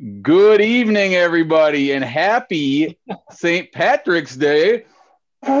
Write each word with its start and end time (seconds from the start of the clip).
Good 0.00 0.62
evening, 0.62 1.14
everybody, 1.14 1.92
and 1.92 2.02
happy 2.02 2.98
St. 3.32 3.70
Patrick's 3.70 4.34
Day. 4.34 4.86
for, 5.44 5.54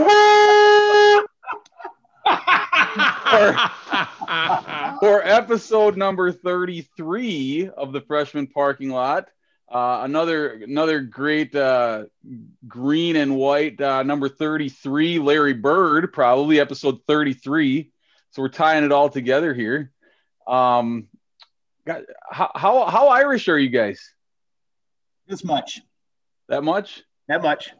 or 5.02 5.22
episode 5.26 5.98
number 5.98 6.32
33 6.32 7.68
of 7.76 7.92
the 7.92 8.00
freshman 8.00 8.46
parking 8.46 8.88
lot. 8.88 9.28
Uh, 9.68 10.00
another 10.04 10.52
another 10.52 11.00
great 11.00 11.54
uh, 11.54 12.04
green 12.66 13.16
and 13.16 13.36
white 13.36 13.78
uh, 13.78 14.02
number 14.04 14.30
33, 14.30 15.18
Larry 15.18 15.52
Bird, 15.52 16.14
probably 16.14 16.60
episode 16.60 17.00
33. 17.06 17.90
So 18.30 18.40
we're 18.40 18.48
tying 18.48 18.84
it 18.84 18.92
all 18.92 19.10
together 19.10 19.52
here. 19.52 19.92
Um, 20.46 21.08
how, 21.86 22.50
how, 22.54 22.86
how 22.86 23.08
Irish 23.08 23.46
are 23.48 23.58
you 23.58 23.68
guys? 23.68 24.14
This 25.30 25.44
much. 25.44 25.80
That 26.48 26.64
much? 26.64 27.04
That 27.28 27.40
much. 27.40 27.70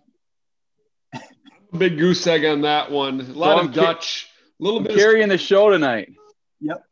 Big 1.76 1.98
goose 1.98 2.24
egg 2.26 2.44
on 2.44 2.60
that 2.62 2.90
one. 2.92 3.20
A 3.20 3.24
lot 3.24 3.56
So 3.56 3.60
of 3.60 3.66
I'm 3.66 3.72
ca- 3.72 3.80
Dutch. 3.80 4.28
A 4.60 4.62
little 4.64 4.78
I'm 4.78 4.84
bit. 4.86 4.96
carrying 4.96 5.28
the 5.28 5.36
show 5.38 5.68
tonight. 5.68 6.10
Yep. 6.60 6.84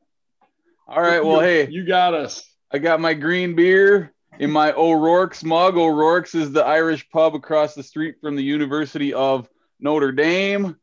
All 0.88 1.00
right. 1.00 1.24
Well, 1.24 1.38
hey, 1.40 1.68
you 1.68 1.86
got 1.86 2.14
us. 2.14 2.44
I 2.72 2.78
got 2.78 3.00
my 3.00 3.14
green 3.14 3.54
beer 3.54 4.12
in 4.40 4.50
my 4.50 4.72
O'Rourke's 4.72 5.44
mug. 5.44 5.76
O'Rourke's 5.76 6.34
is 6.34 6.50
the 6.52 6.64
Irish 6.64 7.08
pub 7.10 7.36
across 7.36 7.74
the 7.74 7.82
street 7.84 8.16
from 8.20 8.34
the 8.34 8.42
University 8.42 9.14
of 9.14 9.48
Notre 9.78 10.10
Dame. 10.12 10.76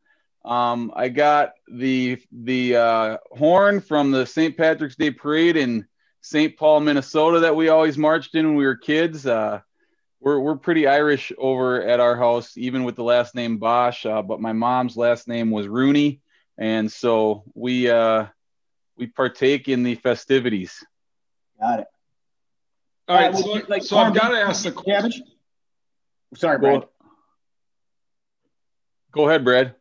Um, 0.46 0.94
I 0.96 1.10
got 1.10 1.52
the 1.70 2.22
the 2.32 2.76
uh, 2.78 3.18
horn 3.32 3.82
from 3.82 4.12
the 4.12 4.26
St. 4.26 4.56
Patrick's 4.56 4.96
Day 4.96 5.12
parade 5.12 5.58
in 5.58 5.86
St. 6.26 6.58
Paul, 6.58 6.80
Minnesota, 6.80 7.42
that 7.42 7.56
we 7.56 7.70
always 7.70 8.00
marched 8.00 8.34
in 8.34 8.48
when 8.48 8.56
we 8.56 8.66
were 8.66 8.76
kids. 8.76 9.28
Uh, 9.28 9.60
we're 10.20 10.40
we're 10.40 10.56
pretty 10.56 10.88
Irish 10.88 11.32
over 11.38 11.84
at 11.84 12.00
our 12.00 12.16
house, 12.16 12.58
even 12.58 12.84
with 12.84 12.96
the 12.96 13.04
last 13.04 13.36
name 13.36 13.60
Bosch. 13.60 14.08
Uh, 14.08 14.24
but 14.24 14.42
my 14.42 14.52
mom's 14.52 14.98
last 14.98 15.28
name 15.28 15.52
was 15.52 15.68
Rooney, 15.68 16.22
and 16.58 16.92
so 16.92 17.44
we 17.54 17.92
uh, 17.92 18.26
we 18.98 19.06
partake 19.06 19.70
in 19.70 19.84
the 19.84 19.94
festivities. 19.94 20.84
Got 21.62 21.82
it. 21.82 21.88
All 23.08 23.16
right. 23.18 23.32
Uh, 23.32 23.38
So, 23.38 23.62
like 23.68 23.84
so 23.84 23.98
I've 23.98 24.16
got 24.16 24.30
to 24.30 24.38
ask 24.38 24.64
the 24.64 24.72
question. 24.72 24.94
cabbage? 24.96 25.22
Sorry, 26.38 26.58
Brad. 26.58 26.82
Go, 26.82 26.90
go 29.12 29.30
ahead, 29.30 29.46
Brad. 29.46 29.76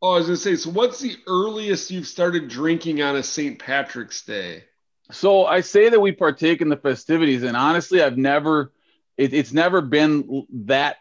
Oh, 0.00 0.12
I 0.12 0.18
was 0.18 0.26
going 0.28 0.36
to 0.36 0.42
say, 0.42 0.56
so 0.56 0.70
what's 0.70 1.00
the 1.00 1.14
earliest 1.26 1.90
you've 1.90 2.06
started 2.06 2.48
drinking 2.48 3.02
on 3.02 3.16
a 3.16 3.22
St. 3.22 3.58
Patrick's 3.58 4.24
Day? 4.24 4.64
So 5.10 5.46
I 5.46 5.60
say 5.60 5.88
that 5.88 6.00
we 6.00 6.12
partake 6.12 6.60
in 6.60 6.68
the 6.68 6.76
festivities, 6.76 7.42
and 7.42 7.56
honestly, 7.56 8.02
I've 8.02 8.18
never, 8.18 8.72
it, 9.16 9.32
it's 9.32 9.52
never 9.52 9.80
been 9.80 10.46
that 10.66 10.96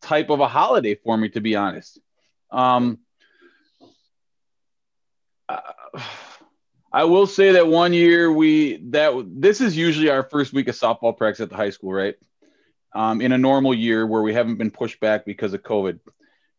type 0.00 0.30
of 0.30 0.40
a 0.40 0.48
holiday 0.48 0.94
for 0.94 1.16
me, 1.16 1.28
to 1.30 1.40
be 1.40 1.56
honest. 1.56 2.00
Um, 2.50 2.98
I 6.92 7.04
will 7.04 7.26
say 7.26 7.52
that 7.52 7.66
one 7.66 7.92
year 7.92 8.32
we 8.32 8.78
that 8.90 9.12
this 9.26 9.60
is 9.60 9.76
usually 9.76 10.10
our 10.10 10.22
first 10.22 10.52
week 10.52 10.68
of 10.68 10.74
softball 10.74 11.16
practice 11.16 11.40
at 11.40 11.50
the 11.50 11.56
high 11.56 11.70
school, 11.70 11.92
right? 11.92 12.16
Um, 12.94 13.20
in 13.20 13.32
a 13.32 13.38
normal 13.38 13.74
year 13.74 14.06
where 14.06 14.22
we 14.22 14.34
haven't 14.34 14.56
been 14.56 14.70
pushed 14.70 15.00
back 15.00 15.24
because 15.24 15.54
of 15.54 15.62
COVID, 15.62 16.00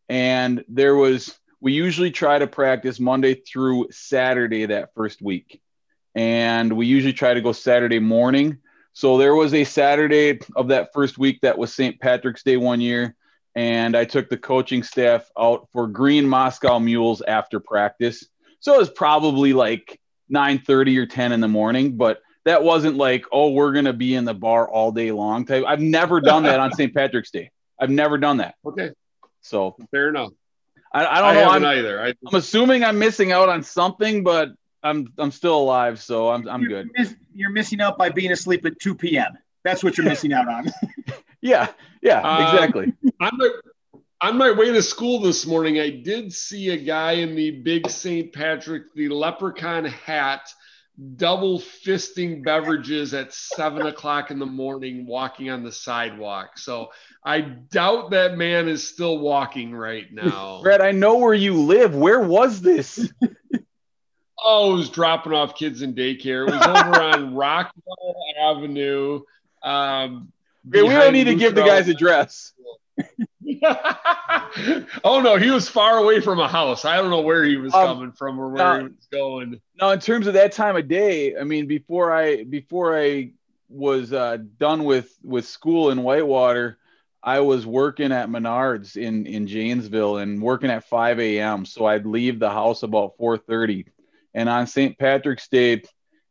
and 0.08 0.64
there 0.68 0.94
was 0.94 1.36
we 1.60 1.72
usually 1.72 2.10
try 2.10 2.38
to 2.38 2.46
practice 2.46 2.98
Monday 2.98 3.34
through 3.34 3.88
Saturday 3.90 4.66
that 4.66 4.94
first 4.94 5.20
week 5.20 5.61
and 6.14 6.72
we 6.72 6.86
usually 6.86 7.12
try 7.12 7.34
to 7.34 7.40
go 7.40 7.52
Saturday 7.52 7.98
morning. 7.98 8.58
So 8.92 9.16
there 9.16 9.34
was 9.34 9.54
a 9.54 9.64
Saturday 9.64 10.38
of 10.54 10.68
that 10.68 10.92
first 10.92 11.18
week 11.18 11.40
that 11.42 11.56
was 11.56 11.74
St. 11.74 11.98
Patrick's 12.00 12.42
Day 12.42 12.56
one 12.56 12.80
year, 12.80 13.16
and 13.54 13.96
I 13.96 14.04
took 14.04 14.28
the 14.28 14.36
coaching 14.36 14.82
staff 14.82 15.30
out 15.38 15.68
for 15.72 15.86
green 15.86 16.28
Moscow 16.28 16.78
mules 16.78 17.22
after 17.22 17.60
practice. 17.60 18.26
So 18.60 18.74
it 18.74 18.78
was 18.78 18.90
probably 18.90 19.52
like 19.52 19.98
9:30 20.30 20.98
or 20.98 21.06
10 21.06 21.32
in 21.32 21.40
the 21.40 21.48
morning, 21.48 21.96
but 21.96 22.20
that 22.44 22.62
wasn't 22.62 22.96
like, 22.96 23.24
oh, 23.32 23.50
we're 23.50 23.72
gonna 23.72 23.92
be 23.92 24.14
in 24.14 24.24
the 24.24 24.34
bar 24.34 24.68
all 24.68 24.92
day 24.92 25.12
long 25.12 25.46
type. 25.46 25.64
I've 25.66 25.80
never 25.80 26.20
done 26.20 26.42
that 26.44 26.60
on 26.60 26.72
St. 26.74 26.94
Patrick's 26.94 27.30
Day. 27.30 27.50
I've 27.80 27.90
never 27.90 28.18
done 28.18 28.38
that. 28.38 28.54
Okay. 28.64 28.90
So 29.40 29.76
Fair 29.90 30.08
enough. 30.08 30.32
I, 30.92 31.04
I 31.04 31.30
I, 31.30 31.34
don't 31.34 31.62
know. 31.62 31.68
I'm, 31.68 31.78
either. 31.78 32.02
I, 32.02 32.08
I'm 32.08 32.34
assuming 32.34 32.84
I'm 32.84 32.98
missing 32.98 33.32
out 33.32 33.48
on 33.48 33.62
something, 33.62 34.22
but 34.22 34.50
I'm 34.82 35.12
I'm 35.18 35.30
still 35.30 35.56
alive, 35.58 36.00
so 36.00 36.30
I'm 36.30 36.48
I'm 36.48 36.62
You're 36.62 36.82
good. 36.82 36.90
miss- 36.96 37.16
You're 37.34 37.50
missing 37.50 37.80
out 37.80 37.96
by 37.98 38.08
being 38.10 38.32
asleep 38.32 38.64
at 38.66 38.78
2 38.80 38.94
p.m. 38.94 39.38
That's 39.64 39.84
what 39.84 39.96
you're 39.96 40.06
missing 40.06 40.32
out 40.32 40.48
on. 40.48 40.66
Yeah, 41.44 41.70
yeah, 42.02 42.20
Um, 42.20 42.40
exactly. 42.40 42.92
on 43.20 43.30
my 43.36 43.50
on 44.20 44.38
my 44.38 44.52
way 44.52 44.70
to 44.70 44.80
school 44.80 45.18
this 45.20 45.44
morning, 45.44 45.80
I 45.80 45.90
did 45.90 46.32
see 46.32 46.68
a 46.70 46.76
guy 46.76 47.12
in 47.14 47.34
the 47.34 47.50
big 47.50 47.90
St. 47.90 48.32
Patrick, 48.32 48.94
the 48.94 49.08
leprechaun 49.08 49.84
hat, 49.86 50.48
double 51.16 51.58
fisting 51.58 52.44
beverages 52.44 53.12
at 53.12 53.32
seven 53.34 53.86
o'clock 53.86 54.30
in 54.30 54.38
the 54.38 54.46
morning, 54.46 55.04
walking 55.04 55.50
on 55.50 55.64
the 55.64 55.72
sidewalk. 55.72 56.58
So 56.58 56.92
I 57.24 57.40
doubt 57.40 58.12
that 58.12 58.36
man 58.38 58.68
is 58.68 58.86
still 58.88 59.18
walking 59.18 59.74
right 59.74 60.06
now. 60.12 60.60
Brad, 60.62 60.80
I 60.80 60.92
know 60.92 61.16
where 61.16 61.34
you 61.34 61.54
live. 61.60 61.96
Where 61.96 62.20
was 62.20 62.60
this? 62.60 63.12
Oh, 64.44 64.74
it 64.74 64.76
was 64.76 64.90
dropping 64.90 65.32
off 65.32 65.54
kids 65.54 65.82
in 65.82 65.94
daycare. 65.94 66.48
It 66.48 66.52
was 66.52 66.62
over 66.62 67.02
on 67.02 67.34
Rockwell 67.34 68.16
Avenue. 68.40 69.20
Um, 69.62 70.32
we 70.68 70.80
don't 70.80 71.12
need 71.12 71.24
to 71.24 71.34
give 71.34 71.54
the 71.54 71.62
guy's 71.62 71.88
address. 71.88 72.52
oh 75.04 75.20
no, 75.20 75.36
he 75.36 75.50
was 75.50 75.68
far 75.68 75.98
away 75.98 76.20
from 76.20 76.38
a 76.38 76.48
house. 76.48 76.84
I 76.84 76.96
don't 76.96 77.10
know 77.10 77.20
where 77.20 77.44
he 77.44 77.56
was 77.56 77.72
Um, 77.74 77.86
coming 77.86 78.12
from 78.12 78.38
or 78.38 78.48
where 78.50 78.62
uh, 78.62 78.78
he 78.78 78.84
was 78.84 79.08
going. 79.10 79.60
Now, 79.80 79.90
in 79.90 80.00
terms 80.00 80.26
of 80.26 80.34
that 80.34 80.52
time 80.52 80.76
of 80.76 80.88
day, 80.88 81.36
I 81.36 81.44
mean, 81.44 81.66
before 81.66 82.12
I 82.12 82.44
before 82.44 82.98
I 82.98 83.32
was 83.68 84.12
uh, 84.12 84.38
done 84.58 84.84
with 84.84 85.12
with 85.22 85.46
school 85.46 85.90
in 85.90 86.02
Whitewater, 86.02 86.78
I 87.22 87.40
was 87.40 87.66
working 87.66 88.12
at 88.12 88.28
Menards 88.28 88.96
in 88.96 89.26
in 89.26 89.46
Janesville 89.46 90.18
and 90.18 90.42
working 90.42 90.70
at 90.70 90.84
5 90.88 91.20
a.m. 91.20 91.64
So 91.64 91.86
I'd 91.86 92.06
leave 92.06 92.38
the 92.38 92.50
house 92.50 92.82
about 92.82 93.16
4:30, 93.18 93.86
and 94.34 94.48
on 94.48 94.66
St. 94.66 94.98
Patrick's 94.98 95.48
Day, 95.48 95.82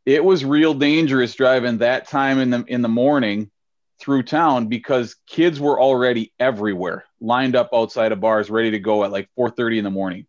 it 0.05 0.23
was 0.23 0.43
real 0.43 0.73
dangerous 0.73 1.35
driving 1.35 1.79
that 1.79 2.07
time 2.07 2.39
in 2.39 2.49
the 2.49 2.63
in 2.67 2.81
the 2.81 2.89
morning 2.89 3.51
through 3.99 4.23
town 4.23 4.67
because 4.67 5.15
kids 5.27 5.59
were 5.59 5.79
already 5.79 6.33
everywhere, 6.39 7.05
lined 7.19 7.55
up 7.55 7.69
outside 7.73 8.11
of 8.11 8.19
bars, 8.19 8.49
ready 8.49 8.71
to 8.71 8.79
go 8.79 9.03
at 9.03 9.11
like 9.11 9.29
4:30 9.37 9.77
in 9.77 9.83
the 9.83 9.91
morning. 9.91 10.25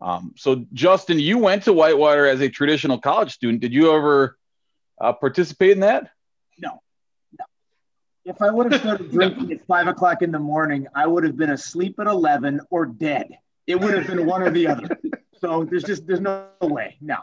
Um, 0.00 0.32
so, 0.36 0.66
Justin, 0.72 1.20
you 1.20 1.38
went 1.38 1.64
to 1.64 1.72
Whitewater 1.72 2.26
as 2.26 2.40
a 2.40 2.48
traditional 2.48 2.98
college 2.98 3.32
student. 3.32 3.60
Did 3.60 3.72
you 3.72 3.92
ever 3.92 4.36
uh, 5.00 5.12
participate 5.12 5.72
in 5.72 5.80
that? 5.80 6.10
No. 6.58 6.80
no. 7.38 7.44
If 8.24 8.42
I 8.42 8.50
would 8.50 8.72
have 8.72 8.80
started 8.80 9.10
drinking 9.12 9.52
at 9.52 9.64
5 9.66 9.86
o'clock 9.86 10.22
in 10.22 10.32
the 10.32 10.40
morning, 10.40 10.88
I 10.92 11.06
would 11.06 11.22
have 11.22 11.36
been 11.36 11.50
asleep 11.50 12.00
at 12.00 12.08
11 12.08 12.62
or 12.70 12.86
dead. 12.86 13.38
It 13.68 13.80
would 13.80 13.94
have 13.94 14.08
been 14.08 14.26
one 14.26 14.42
or 14.42 14.50
the 14.50 14.66
other. 14.66 14.88
So 15.42 15.64
there's 15.64 15.82
just, 15.82 16.06
there's 16.06 16.20
no 16.20 16.46
way. 16.60 16.96
No. 17.00 17.16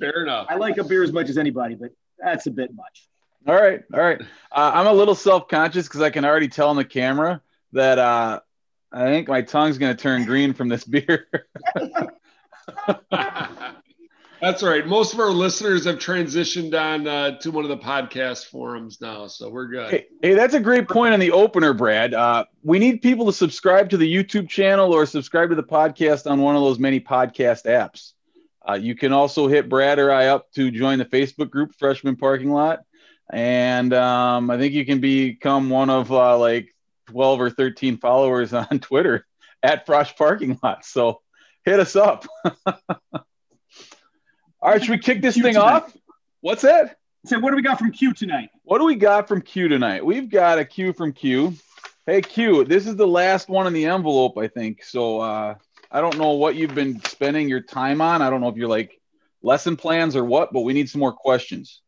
Fair 0.00 0.22
enough. 0.22 0.46
I 0.48 0.56
like 0.56 0.78
a 0.78 0.84
beer 0.84 1.02
as 1.02 1.12
much 1.12 1.28
as 1.28 1.36
anybody, 1.36 1.74
but 1.74 1.90
that's 2.18 2.46
a 2.46 2.50
bit 2.50 2.74
much. 2.74 3.06
All 3.46 3.54
right, 3.54 3.82
all 3.92 4.00
right. 4.00 4.20
Uh, 4.50 4.70
I'm 4.74 4.86
a 4.86 4.92
little 4.92 5.14
self-conscious 5.14 5.86
because 5.88 6.00
I 6.00 6.10
can 6.10 6.24
already 6.24 6.48
tell 6.48 6.70
on 6.70 6.76
the 6.76 6.84
camera 6.84 7.42
that 7.72 7.98
uh, 7.98 8.40
I 8.90 9.04
think 9.04 9.28
my 9.28 9.42
tongue's 9.42 9.78
going 9.78 9.94
to 9.94 10.02
turn 10.02 10.24
green 10.24 10.54
from 10.54 10.68
this 10.68 10.84
beer. 10.84 11.28
That's 14.42 14.60
right. 14.64 14.84
Most 14.84 15.14
of 15.14 15.20
our 15.20 15.30
listeners 15.30 15.84
have 15.84 15.98
transitioned 15.98 16.74
on 16.74 17.06
uh, 17.06 17.38
to 17.38 17.52
one 17.52 17.62
of 17.62 17.68
the 17.68 17.76
podcast 17.76 18.46
forums 18.46 19.00
now, 19.00 19.28
so 19.28 19.48
we're 19.48 19.68
good. 19.68 19.88
Hey, 19.88 20.06
hey, 20.20 20.34
that's 20.34 20.54
a 20.54 20.60
great 20.60 20.88
point 20.88 21.14
on 21.14 21.20
the 21.20 21.30
opener, 21.30 21.72
Brad. 21.72 22.12
Uh, 22.12 22.46
we 22.64 22.80
need 22.80 23.02
people 23.02 23.26
to 23.26 23.32
subscribe 23.32 23.90
to 23.90 23.96
the 23.96 24.12
YouTube 24.12 24.48
channel 24.48 24.92
or 24.92 25.06
subscribe 25.06 25.50
to 25.50 25.54
the 25.54 25.62
podcast 25.62 26.28
on 26.28 26.40
one 26.40 26.56
of 26.56 26.62
those 26.62 26.80
many 26.80 26.98
podcast 26.98 27.66
apps. 27.66 28.14
Uh, 28.68 28.74
you 28.74 28.96
can 28.96 29.12
also 29.12 29.46
hit 29.46 29.68
Brad 29.68 30.00
or 30.00 30.10
I 30.10 30.26
up 30.26 30.50
to 30.54 30.72
join 30.72 30.98
the 30.98 31.04
Facebook 31.04 31.48
group 31.48 31.76
Freshman 31.78 32.16
Parking 32.16 32.50
Lot, 32.50 32.80
and 33.32 33.94
um, 33.94 34.50
I 34.50 34.58
think 34.58 34.72
you 34.72 34.84
can 34.84 34.98
become 34.98 35.70
one 35.70 35.88
of 35.88 36.10
uh, 36.10 36.36
like 36.36 36.74
12 37.10 37.40
or 37.40 37.50
13 37.50 37.98
followers 37.98 38.52
on 38.52 38.80
Twitter 38.80 39.24
at 39.62 39.86
Frosh 39.86 40.16
Parking 40.16 40.58
Lot. 40.64 40.84
So 40.84 41.20
hit 41.64 41.78
us 41.78 41.94
up. 41.94 42.26
All 44.62 44.70
right, 44.70 44.80
should 44.80 44.92
we 44.92 44.98
kick 44.98 45.20
this 45.20 45.34
Q 45.34 45.42
thing 45.42 45.54
tonight. 45.54 45.72
off? 45.72 45.96
What's 46.40 46.62
that? 46.62 46.96
So 47.26 47.40
what 47.40 47.50
do 47.50 47.56
we 47.56 47.62
got 47.62 47.80
from 47.80 47.90
Q 47.90 48.14
tonight? 48.14 48.50
What 48.62 48.78
do 48.78 48.84
we 48.84 48.94
got 48.94 49.26
from 49.26 49.42
Q 49.42 49.66
tonight? 49.66 50.06
We've 50.06 50.30
got 50.30 50.60
a 50.60 50.64
Q 50.64 50.92
from 50.92 51.12
Q. 51.12 51.54
Hey 52.06 52.20
Q, 52.20 52.64
this 52.64 52.86
is 52.86 52.94
the 52.94 53.06
last 53.06 53.48
one 53.48 53.66
in 53.66 53.72
the 53.72 53.86
envelope, 53.86 54.38
I 54.38 54.46
think. 54.46 54.84
So 54.84 55.20
uh, 55.20 55.56
I 55.90 56.00
don't 56.00 56.16
know 56.16 56.32
what 56.34 56.54
you've 56.54 56.76
been 56.76 57.00
spending 57.04 57.48
your 57.48 57.60
time 57.60 58.00
on. 58.00 58.22
I 58.22 58.30
don't 58.30 58.40
know 58.40 58.50
if 58.50 58.56
you're 58.56 58.68
like 58.68 59.00
lesson 59.42 59.76
plans 59.76 60.14
or 60.14 60.24
what, 60.24 60.52
but 60.52 60.60
we 60.60 60.74
need 60.74 60.88
some 60.88 61.00
more 61.00 61.12
questions. 61.12 61.82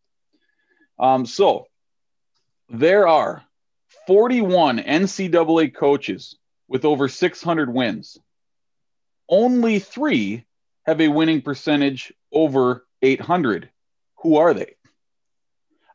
Um, 0.99 1.27
so 1.27 1.69
there 2.69 3.07
are 3.07 3.45
41 4.09 4.81
NCAA 4.81 5.73
coaches 5.73 6.37
with 6.67 6.85
over 6.85 7.07
600 7.07 7.73
wins. 7.73 8.19
Only 9.29 9.79
three 9.79 10.45
have 10.87 11.01
a 11.01 11.09
winning 11.09 11.41
percentage 11.41 12.13
over 12.35 12.87
800. 13.03 13.71
Who 14.17 14.37
are 14.37 14.53
they? 14.53 14.75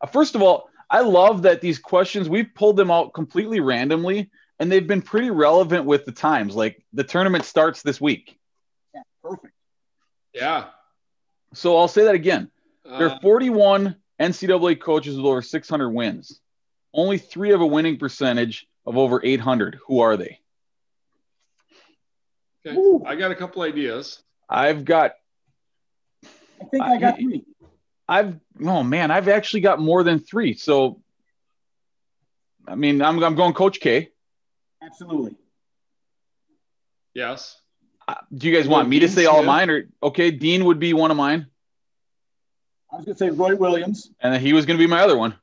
Uh, 0.01 0.07
first 0.07 0.35
of 0.35 0.41
all, 0.41 0.69
I 0.89 1.01
love 1.01 1.43
that 1.43 1.61
these 1.61 1.77
questions, 1.77 2.29
we've 2.29 2.53
pulled 2.55 2.77
them 2.77 2.89
out 2.89 3.13
completely 3.13 3.59
randomly 3.59 4.31
and 4.59 4.71
they've 4.71 4.87
been 4.87 5.01
pretty 5.01 5.29
relevant 5.29 5.85
with 5.85 6.05
the 6.05 6.11
times. 6.11 6.55
Like 6.55 6.83
the 6.93 7.03
tournament 7.03 7.45
starts 7.45 7.81
this 7.81 8.01
week. 8.01 8.39
Yeah, 8.93 9.01
perfect. 9.23 9.53
Yeah. 10.33 10.65
So 11.53 11.77
I'll 11.77 11.87
say 11.87 12.03
that 12.03 12.15
again. 12.15 12.49
There 12.83 13.07
are 13.07 13.15
uh, 13.15 13.19
41 13.19 13.95
NCAA 14.19 14.79
coaches 14.79 15.15
with 15.15 15.25
over 15.25 15.41
600 15.41 15.89
wins. 15.89 16.39
Only 16.93 17.17
three 17.17 17.51
have 17.51 17.61
a 17.61 17.67
winning 17.67 17.97
percentage 17.97 18.67
of 18.85 18.97
over 18.97 19.21
800. 19.23 19.79
Who 19.87 19.99
are 19.99 20.17
they? 20.17 20.39
Okay. 22.65 22.75
Ooh. 22.75 23.03
I 23.05 23.15
got 23.15 23.31
a 23.31 23.35
couple 23.35 23.61
ideas. 23.61 24.21
I've 24.49 24.85
got. 24.85 25.13
I 26.61 26.65
think 26.65 26.83
I 26.83 26.97
got 26.97 27.17
three. 27.17 27.45
I've 28.07 28.39
oh 28.63 28.83
man, 28.83 29.11
I've 29.11 29.27
actually 29.27 29.61
got 29.61 29.79
more 29.79 30.03
than 30.03 30.19
three. 30.19 30.53
So, 30.55 31.01
I 32.67 32.75
mean, 32.75 33.01
I'm 33.01 33.23
I'm 33.23 33.35
going 33.35 33.53
Coach 33.53 33.79
K. 33.79 34.09
Absolutely. 34.81 35.35
Yes. 37.13 37.59
Uh, 38.07 38.15
do 38.33 38.47
you 38.47 38.55
guys 38.55 38.67
want 38.67 38.89
me 38.89 38.99
to 38.99 39.07
say 39.09 39.25
all 39.25 39.41
of 39.41 39.45
mine, 39.45 39.69
or 39.69 39.87
okay? 40.01 40.31
Dean 40.31 40.65
would 40.65 40.79
be 40.79 40.93
one 40.93 41.11
of 41.11 41.17
mine. 41.17 41.47
I 42.91 42.95
was 42.95 43.05
going 43.05 43.15
to 43.15 43.19
say 43.19 43.29
Roy 43.29 43.55
Williams, 43.55 44.09
and 44.19 44.33
then 44.33 44.41
he 44.41 44.53
was 44.53 44.65
going 44.65 44.77
to 44.77 44.83
be 44.83 44.89
my 44.89 45.01
other 45.01 45.15
one. 45.15 45.35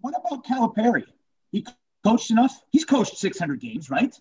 What 0.00 0.14
about 0.18 0.44
Calipari? 0.44 1.04
He 1.52 1.64
coached 2.04 2.30
enough. 2.30 2.58
He's 2.70 2.84
coached 2.84 3.16
600 3.16 3.60
games, 3.60 3.90
right? 3.90 4.12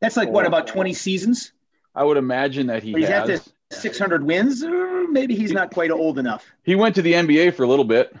That's 0.00 0.16
like 0.16 0.30
what 0.30 0.46
about 0.46 0.66
20 0.66 0.92
seasons? 0.94 1.52
I 1.94 2.04
would 2.04 2.16
imagine 2.16 2.68
that 2.68 2.82
he 2.82 2.92
he's 2.92 3.08
has. 3.08 3.30
at 3.30 3.52
600 3.70 4.24
wins. 4.24 4.62
maybe 5.10 5.34
he's 5.34 5.52
not 5.52 5.72
quite 5.72 5.90
old 5.90 6.18
enough. 6.18 6.44
He 6.64 6.74
went 6.74 6.96
to 6.96 7.02
the 7.02 7.12
NBA 7.14 7.54
for 7.54 7.62
a 7.62 7.66
little 7.66 7.84
bit. 7.84 8.14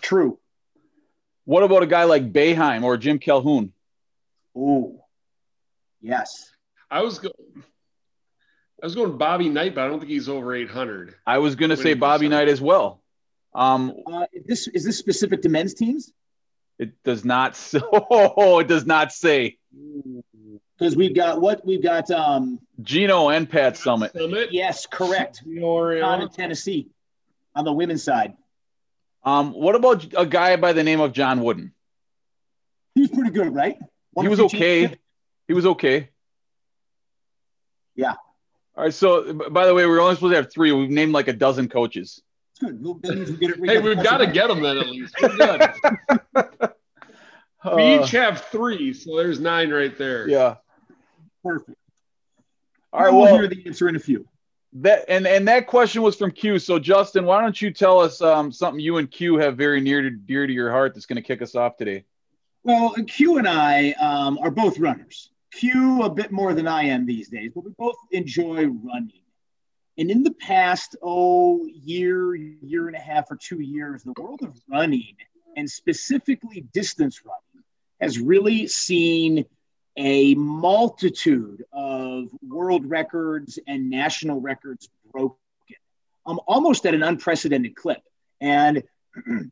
True. 0.00 0.38
What 1.44 1.62
about 1.62 1.82
a 1.82 1.86
guy 1.86 2.04
like 2.04 2.32
Boeheim 2.32 2.82
or 2.82 2.96
Jim 2.96 3.18
Calhoun? 3.18 3.72
Oh, 4.56 5.04
yes. 6.00 6.50
I 6.90 7.02
was 7.02 7.18
going. 7.18 7.34
I 8.82 8.86
was 8.86 8.94
going 8.94 9.16
Bobby 9.16 9.48
Knight, 9.48 9.74
but 9.74 9.84
I 9.84 9.88
don't 9.88 10.00
think 10.00 10.10
he's 10.10 10.28
over 10.28 10.54
800. 10.54 11.14
I 11.26 11.38
was 11.38 11.54
going 11.54 11.70
to 11.70 11.76
say 11.76 11.94
Bobby 11.94 12.28
Knight 12.28 12.48
as 12.48 12.60
well. 12.60 13.00
Um, 13.54 13.94
uh, 14.06 14.26
is 14.32 14.44
this 14.44 14.68
is 14.68 14.84
this 14.84 14.98
specific 14.98 15.42
to 15.42 15.48
men's 15.48 15.72
teams? 15.74 16.12
It 16.78 17.02
does 17.04 17.24
not. 17.24 17.58
Oh, 17.92 18.58
it 18.58 18.68
does 18.68 18.84
not 18.84 19.12
say. 19.12 19.58
Because 20.78 20.96
we've 20.96 21.14
got 21.14 21.40
what 21.40 21.64
we've 21.64 21.82
got. 21.82 22.10
Um, 22.10 22.60
Gino 22.82 23.30
and 23.30 23.48
Pat 23.48 23.76
Summit. 23.76 24.12
Summitt. 24.14 24.48
Yes, 24.50 24.86
correct. 24.86 25.42
Down 25.44 26.22
in 26.22 26.28
Tennessee, 26.28 26.88
on 27.54 27.64
the 27.64 27.72
women's 27.72 28.02
side. 28.02 28.34
Um, 29.24 29.52
what 29.52 29.74
about 29.74 30.06
a 30.16 30.26
guy 30.26 30.56
by 30.56 30.72
the 30.72 30.84
name 30.84 31.00
of 31.00 31.12
John 31.12 31.42
Wooden? 31.42 31.72
He's 32.94 33.10
pretty 33.10 33.30
good, 33.30 33.54
right? 33.54 33.76
One 34.12 34.24
he 34.24 34.30
was 34.30 34.40
okay. 34.40 34.96
He 35.48 35.54
was 35.54 35.66
okay. 35.66 36.10
Yeah. 37.94 38.14
All 38.76 38.84
right. 38.84 38.94
So, 38.94 39.32
by 39.32 39.66
the 39.66 39.74
way, 39.74 39.86
we're 39.86 40.00
only 40.00 40.14
supposed 40.14 40.32
to 40.32 40.36
have 40.36 40.52
three. 40.52 40.72
We've 40.72 40.90
named 40.90 41.12
like 41.12 41.28
a 41.28 41.32
dozen 41.32 41.68
coaches. 41.68 42.22
Good. 42.60 42.82
We'll, 42.82 43.00
hey, 43.02 43.78
we've 43.78 44.02
got 44.02 44.18
to 44.18 44.26
get 44.26 44.48
them 44.48 44.62
then 44.62 44.78
at 44.78 44.88
least. 44.88 45.14
We're 45.20 45.36
good. 45.36 46.72
we 47.76 47.96
each 47.96 48.10
have 48.12 48.42
three, 48.46 48.94
so 48.94 49.16
there's 49.16 49.40
nine 49.40 49.70
right 49.70 49.96
there. 49.98 50.28
Yeah. 50.28 50.56
Perfect. 51.46 51.78
All 52.92 53.04
right. 53.04 53.12
We'll, 53.12 53.22
we'll 53.22 53.34
hear 53.34 53.48
the 53.48 53.64
answer 53.66 53.88
in 53.88 53.96
a 53.96 54.00
few. 54.00 54.26
That 54.74 55.04
and 55.08 55.26
and 55.26 55.46
that 55.48 55.66
question 55.66 56.02
was 56.02 56.16
from 56.16 56.32
Q. 56.32 56.58
So 56.58 56.78
Justin, 56.78 57.24
why 57.24 57.40
don't 57.40 57.60
you 57.60 57.70
tell 57.70 58.00
us 58.00 58.20
um, 58.20 58.50
something 58.52 58.80
you 58.80 58.98
and 58.98 59.10
Q 59.10 59.36
have 59.36 59.56
very 59.56 59.80
near 59.80 60.02
to 60.02 60.10
dear 60.10 60.46
to 60.46 60.52
your 60.52 60.70
heart 60.70 60.94
that's 60.94 61.06
going 61.06 61.16
to 61.16 61.22
kick 61.22 61.40
us 61.40 61.54
off 61.54 61.76
today? 61.76 62.04
Well, 62.64 62.94
Q 63.06 63.38
and 63.38 63.48
I 63.48 63.92
um, 63.92 64.38
are 64.42 64.50
both 64.50 64.78
runners. 64.78 65.30
Q 65.52 66.02
a 66.02 66.10
bit 66.10 66.32
more 66.32 66.52
than 66.52 66.66
I 66.66 66.84
am 66.84 67.06
these 67.06 67.28
days, 67.28 67.52
but 67.54 67.64
we 67.64 67.70
both 67.78 67.96
enjoy 68.10 68.66
running. 68.66 69.22
And 69.98 70.10
in 70.10 70.22
the 70.22 70.32
past, 70.32 70.96
oh, 71.00 71.64
year, 71.66 72.34
year 72.34 72.88
and 72.88 72.96
a 72.96 73.00
half 73.00 73.30
or 73.30 73.36
two 73.36 73.60
years, 73.60 74.02
the 74.02 74.12
world 74.20 74.42
of 74.42 74.60
running 74.68 75.16
and 75.56 75.70
specifically 75.70 76.66
distance 76.72 77.22
running 77.24 77.64
has 78.00 78.18
really 78.18 78.66
seen 78.66 79.46
a 79.96 80.34
multitude 80.34 81.64
of 81.72 82.28
world 82.46 82.88
records 82.88 83.58
and 83.66 83.88
national 83.88 84.40
records 84.40 84.88
broken, 85.10 85.36
um, 86.26 86.40
almost 86.46 86.84
at 86.86 86.94
an 86.94 87.02
unprecedented 87.02 87.74
clip. 87.74 88.02
And 88.40 88.82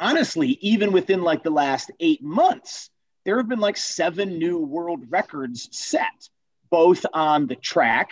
honestly, 0.00 0.58
even 0.60 0.92
within 0.92 1.22
like 1.22 1.42
the 1.42 1.50
last 1.50 1.90
eight 2.00 2.22
months, 2.22 2.90
there 3.24 3.36
have 3.36 3.48
been 3.48 3.60
like 3.60 3.76
seven 3.76 4.38
new 4.38 4.58
world 4.58 5.04
records 5.10 5.68
set, 5.72 6.28
both 6.70 7.04
on 7.12 7.46
the 7.46 7.56
track 7.56 8.10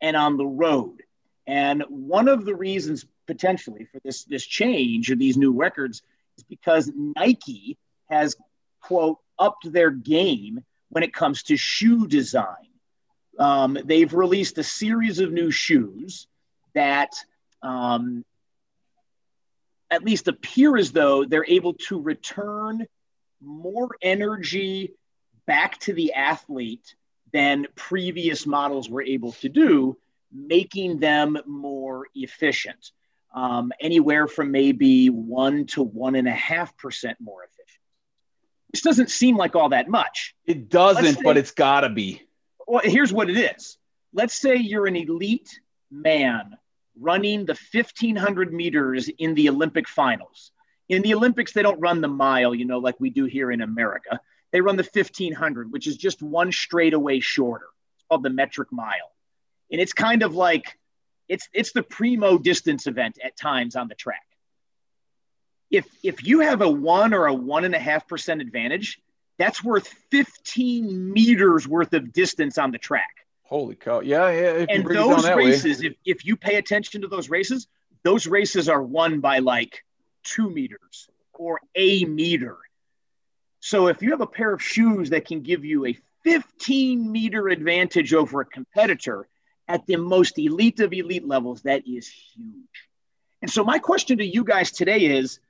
and 0.00 0.16
on 0.16 0.36
the 0.36 0.46
road. 0.46 1.02
And 1.46 1.84
one 1.88 2.28
of 2.28 2.44
the 2.44 2.54
reasons 2.54 3.06
potentially 3.26 3.86
for 3.92 4.00
this, 4.04 4.24
this 4.24 4.44
change 4.44 5.10
or 5.10 5.16
these 5.16 5.36
new 5.36 5.52
records 5.52 6.02
is 6.36 6.44
because 6.44 6.90
Nike 6.94 7.78
has, 8.10 8.36
quote, 8.80 9.18
upped 9.38 9.72
their 9.72 9.90
game 9.90 10.64
when 10.92 11.02
it 11.02 11.14
comes 11.14 11.42
to 11.44 11.56
shoe 11.56 12.06
design. 12.06 12.68
Um, 13.38 13.78
they've 13.82 14.12
released 14.12 14.58
a 14.58 14.62
series 14.62 15.20
of 15.20 15.32
new 15.32 15.50
shoes 15.50 16.28
that 16.74 17.14
um, 17.62 18.26
at 19.90 20.04
least 20.04 20.28
appear 20.28 20.76
as 20.76 20.92
though 20.92 21.24
they're 21.24 21.46
able 21.48 21.74
to 21.88 21.98
return 21.98 22.86
more 23.40 23.88
energy 24.02 24.92
back 25.46 25.78
to 25.80 25.94
the 25.94 26.12
athlete 26.12 26.94
than 27.32 27.66
previous 27.74 28.46
models 28.46 28.90
were 28.90 29.02
able 29.02 29.32
to 29.32 29.48
do, 29.48 29.96
making 30.30 31.00
them 31.00 31.38
more 31.46 32.06
efficient. 32.14 32.92
Um, 33.34 33.72
anywhere 33.80 34.28
from 34.28 34.50
maybe 34.50 35.08
one 35.08 35.64
to 35.68 35.82
one 35.82 36.16
and 36.16 36.28
a 36.28 36.32
half 36.32 36.76
percent 36.76 37.16
more 37.18 37.44
efficient. 37.44 37.61
This 38.72 38.82
doesn't 38.82 39.10
seem 39.10 39.36
like 39.36 39.54
all 39.54 39.70
that 39.70 39.88
much. 39.88 40.34
It 40.46 40.68
doesn't, 40.68 41.16
say, 41.16 41.22
but 41.22 41.36
it's 41.36 41.50
got 41.50 41.82
to 41.82 41.90
be. 41.90 42.22
Well, 42.66 42.82
here's 42.84 43.12
what 43.12 43.28
it 43.28 43.36
is. 43.36 43.76
Let's 44.14 44.34
say 44.34 44.56
you're 44.56 44.86
an 44.86 44.96
elite 44.96 45.60
man 45.90 46.56
running 46.98 47.44
the 47.44 47.58
1500 47.72 48.52
meters 48.52 49.08
in 49.18 49.34
the 49.34 49.48
Olympic 49.48 49.88
finals. 49.88 50.52
In 50.88 51.02
the 51.02 51.14
Olympics, 51.14 51.52
they 51.52 51.62
don't 51.62 51.80
run 51.80 52.00
the 52.00 52.08
mile, 52.08 52.54
you 52.54 52.64
know, 52.64 52.78
like 52.78 52.98
we 52.98 53.10
do 53.10 53.24
here 53.24 53.50
in 53.50 53.60
America. 53.62 54.20
They 54.52 54.60
run 54.60 54.76
the 54.76 54.88
1500, 54.90 55.72
which 55.72 55.86
is 55.86 55.96
just 55.96 56.22
one 56.22 56.52
straightaway 56.52 57.20
shorter. 57.20 57.68
It's 57.96 58.04
called 58.08 58.22
the 58.22 58.30
metric 58.30 58.68
mile. 58.70 59.12
And 59.70 59.80
it's 59.80 59.94
kind 59.94 60.22
of 60.22 60.34
like 60.34 60.78
it's 61.28 61.48
it's 61.54 61.72
the 61.72 61.82
primo 61.82 62.36
distance 62.36 62.86
event 62.86 63.18
at 63.24 63.36
times 63.36 63.74
on 63.74 63.88
the 63.88 63.94
track. 63.94 64.26
If 65.72 65.86
if 66.04 66.24
you 66.24 66.40
have 66.40 66.60
a 66.60 66.70
one 66.70 67.12
or 67.12 67.26
a 67.26 67.34
one 67.34 67.64
and 67.64 67.74
a 67.74 67.78
half 67.80 68.06
percent 68.06 68.40
advantage, 68.40 69.00
that's 69.38 69.64
worth 69.64 69.88
15 70.10 71.12
meters 71.12 71.66
worth 71.66 71.94
of 71.94 72.12
distance 72.12 72.58
on 72.58 72.70
the 72.70 72.78
track. 72.78 73.26
Holy 73.42 73.74
cow. 73.74 74.00
Yeah, 74.00 74.30
yeah. 74.30 74.66
And 74.68 74.86
those 74.86 75.28
races, 75.28 75.82
if, 75.82 75.94
if 76.04 76.24
you 76.24 76.36
pay 76.36 76.56
attention 76.56 77.02
to 77.02 77.08
those 77.08 77.28
races, 77.28 77.66
those 78.04 78.26
races 78.26 78.68
are 78.68 78.82
won 78.82 79.20
by 79.20 79.40
like 79.40 79.84
two 80.22 80.48
meters 80.50 81.08
or 81.34 81.60
a 81.74 82.04
meter. 82.04 82.56
So 83.60 83.88
if 83.88 84.02
you 84.02 84.10
have 84.10 84.20
a 84.20 84.26
pair 84.26 84.52
of 84.52 84.62
shoes 84.62 85.10
that 85.10 85.26
can 85.26 85.40
give 85.40 85.64
you 85.64 85.86
a 85.86 85.98
15 86.24 87.10
meter 87.10 87.48
advantage 87.48 88.14
over 88.14 88.40
a 88.40 88.44
competitor 88.44 89.26
at 89.68 89.86
the 89.86 89.96
most 89.96 90.38
elite 90.38 90.80
of 90.80 90.92
elite 90.92 91.26
levels, 91.26 91.62
that 91.62 91.86
is 91.86 92.08
huge. 92.08 92.88
And 93.40 93.50
so 93.50 93.64
my 93.64 93.78
question 93.78 94.18
to 94.18 94.24
you 94.24 94.44
guys 94.44 94.70
today 94.70 95.00
is 95.00 95.40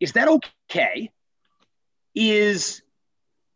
is 0.00 0.12
that 0.12 0.28
okay? 0.28 1.10
Is 2.14 2.82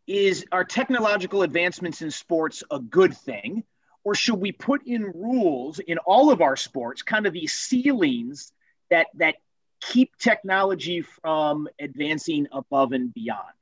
is 0.05 0.45
our 0.51 0.65
technological 0.65 1.43
advancements 1.43 2.01
in 2.01 2.11
sports 2.11 2.63
a 2.69 2.79
good 2.79 3.15
thing? 3.15 3.63
Or 4.03 4.15
should 4.15 4.35
we 4.35 4.51
put 4.51 4.85
in 4.85 5.03
rules 5.03 5.79
in 5.79 5.97
all 5.99 6.29
of 6.29 6.41
our 6.41 6.57
sports, 6.57 7.01
kind 7.01 7.25
of 7.25 7.31
these 7.31 7.53
ceilings 7.53 8.51
that 8.89 9.07
that 9.15 9.35
keep 9.83 10.15
technology 10.17 11.01
from 11.01 11.67
advancing 11.79 12.47
above 12.51 12.93
and 12.93 13.13
beyond. 13.13 13.53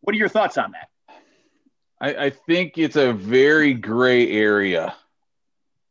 What 0.00 0.14
are 0.14 0.18
your 0.18 0.28
thoughts 0.28 0.58
on 0.58 0.72
that? 0.72 0.88
I, 2.00 2.26
I 2.26 2.30
think 2.30 2.78
it's 2.78 2.96
a 2.96 3.12
very 3.12 3.74
gray 3.74 4.30
area. 4.30 4.94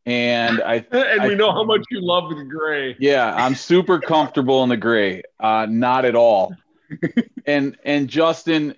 And 0.05 0.62
I 0.62 0.75
and 0.91 1.24
we 1.24 1.34
I, 1.34 1.36
know 1.36 1.51
how 1.51 1.63
much 1.63 1.84
you 1.91 2.01
love 2.01 2.29
the 2.29 2.43
gray. 2.43 2.96
Yeah, 3.00 3.34
I'm 3.34 3.55
super 3.55 4.00
comfortable 4.00 4.63
in 4.63 4.70
the 4.70 4.77
gray. 4.77 5.24
Uh, 5.39 5.67
not 5.70 6.05
at 6.05 6.15
all. 6.15 6.55
and 7.46 7.77
and 7.84 8.08
Justin, 8.08 8.75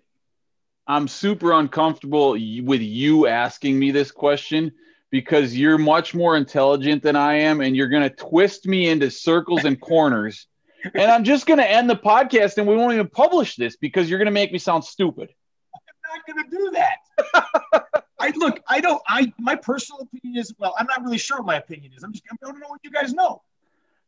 I'm 0.88 1.08
super 1.08 1.53
uncomfortable 1.53 2.32
with 2.32 2.82
you 2.82 3.27
asking 3.27 3.80
me 3.80 3.92
this 3.92 4.12
question 4.12 4.74
because 5.10 5.56
you're 5.56 5.77
much 5.77 6.13
more 6.13 6.36
intelligent 6.36 7.03
than 7.03 7.15
I 7.15 7.36
am, 7.36 7.62
and 7.62 7.75
you're 7.75 7.88
gonna 7.88 8.10
twist 8.10 8.68
me 8.68 8.89
into 8.89 9.10
circles 9.10 9.63
and 9.63 9.80
corners. 9.80 10.48
And 10.94 11.10
I'm 11.10 11.24
just 11.24 11.46
gonna 11.46 11.63
end 11.63 11.89
the 11.89 11.96
podcast, 11.96 12.58
and 12.58 12.68
we 12.68 12.75
won't 12.75 12.94
even 12.94 13.08
publish 13.08 13.56
this 13.56 13.77
because 13.77 14.10
you're 14.10 14.20
gonna 14.20 14.32
make 14.32 14.51
me 14.51 14.60
sound 14.60 14.84
stupid. 14.84 15.30
I'm 15.74 16.18
not 16.18 16.27
gonna 16.27 16.50
do 16.50 16.72
that. 16.72 17.86
I 18.24 18.32
look, 18.38 18.62
I 18.68 18.80
don't, 18.80 19.01
I, 19.06 19.34
my 19.38 19.56
personal 19.56 20.00
opinion 20.01 20.39
is, 20.39 20.53
well, 20.58 20.74
I'm 20.80 20.88
not 20.88 21.03
really 21.03 21.18
sure 21.18 21.39
what 21.39 21.46
my 21.46 21.58
opinion 21.58 21.92
is. 21.94 22.03
I'm 22.03 22.13
just, 22.13 22.24
I 22.32 22.36
don't 22.42 22.58
know 22.58 22.70
what 22.70 22.80
you 22.82 22.89
guys 22.89 23.13
know. 23.13 23.42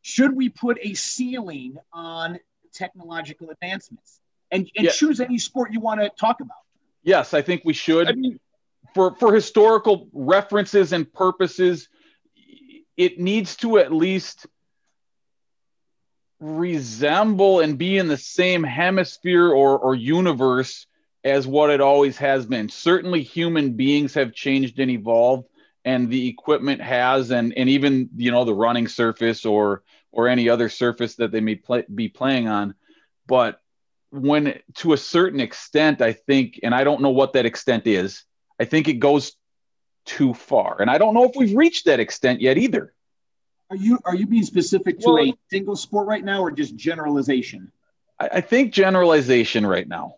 Should 0.03 0.33
we 0.33 0.47
put 0.47 0.77
a 0.81 0.93
ceiling 0.93 1.77
on 1.91 2.39
technological 2.73 3.49
advancements 3.49 4.21
and, 4.51 4.71
and 4.77 4.85
yeah. 4.85 4.91
choose 4.91 5.19
any 5.19 5.37
sport 5.37 5.73
you 5.73 5.81
want 5.81 5.99
to 5.99 6.09
talk 6.17 6.39
about? 6.39 6.59
Yes, 7.03 7.33
I 7.33 7.41
think 7.41 7.63
we 7.65 7.73
should. 7.73 8.07
I 8.07 8.13
mean, 8.13 8.39
for, 8.93 9.13
for 9.15 9.33
historical 9.33 10.07
references 10.13 10.93
and 10.93 11.11
purposes, 11.11 11.89
it 12.95 13.19
needs 13.19 13.57
to 13.57 13.79
at 13.79 13.91
least 13.91 14.47
resemble 16.39 17.59
and 17.59 17.77
be 17.77 17.97
in 17.97 18.07
the 18.07 18.17
same 18.17 18.63
hemisphere 18.63 19.49
or, 19.49 19.77
or 19.77 19.93
universe 19.93 20.87
as 21.25 21.47
what 21.47 21.71
it 21.71 21.81
always 21.81 22.17
has 22.17 22.45
been. 22.45 22.69
Certainly, 22.69 23.23
human 23.23 23.73
beings 23.73 24.13
have 24.13 24.31
changed 24.31 24.79
and 24.79 24.91
evolved, 24.91 25.47
and 25.83 26.07
the 26.09 26.29
equipment 26.29 26.81
has, 26.81 27.31
and 27.31 27.51
and 27.57 27.67
even 27.67 28.09
you 28.15 28.31
know 28.31 28.45
the 28.45 28.53
running 28.53 28.87
surface 28.87 29.43
or 29.45 29.83
or 30.11 30.27
any 30.29 30.47
other 30.47 30.69
surface 30.69 31.15
that 31.15 31.31
they 31.31 31.41
may 31.41 31.55
play, 31.55 31.83
be 31.93 32.07
playing 32.07 32.47
on. 32.47 32.75
But 33.27 33.59
when 34.11 34.59
to 34.75 34.93
a 34.93 34.97
certain 34.97 35.41
extent, 35.41 36.01
I 36.01 36.13
think, 36.13 36.59
and 36.63 36.73
I 36.73 36.83
don't 36.83 37.01
know 37.01 37.09
what 37.09 37.33
that 37.33 37.45
extent 37.45 37.87
is. 37.87 38.23
I 38.59 38.65
think 38.65 38.87
it 38.87 38.99
goes 38.99 39.33
too 40.05 40.35
far, 40.35 40.79
and 40.79 40.91
I 40.91 40.99
don't 40.99 41.15
know 41.15 41.23
if 41.23 41.31
we've 41.35 41.57
reached 41.57 41.85
that 41.85 41.99
extent 41.99 42.39
yet 42.39 42.59
either. 42.59 42.93
Are 43.71 43.75
you 43.75 43.97
are 44.05 44.15
you 44.15 44.27
being 44.27 44.43
specific 44.43 44.99
to 44.99 45.09
well, 45.09 45.23
a 45.25 45.33
single 45.49 45.75
sport 45.75 46.07
right 46.07 46.23
now, 46.23 46.41
or 46.41 46.51
just 46.51 46.75
generalization? 46.75 47.71
I, 48.19 48.29
I 48.33 48.41
think 48.41 48.73
generalization 48.73 49.65
right 49.65 49.87
now. 49.87 50.17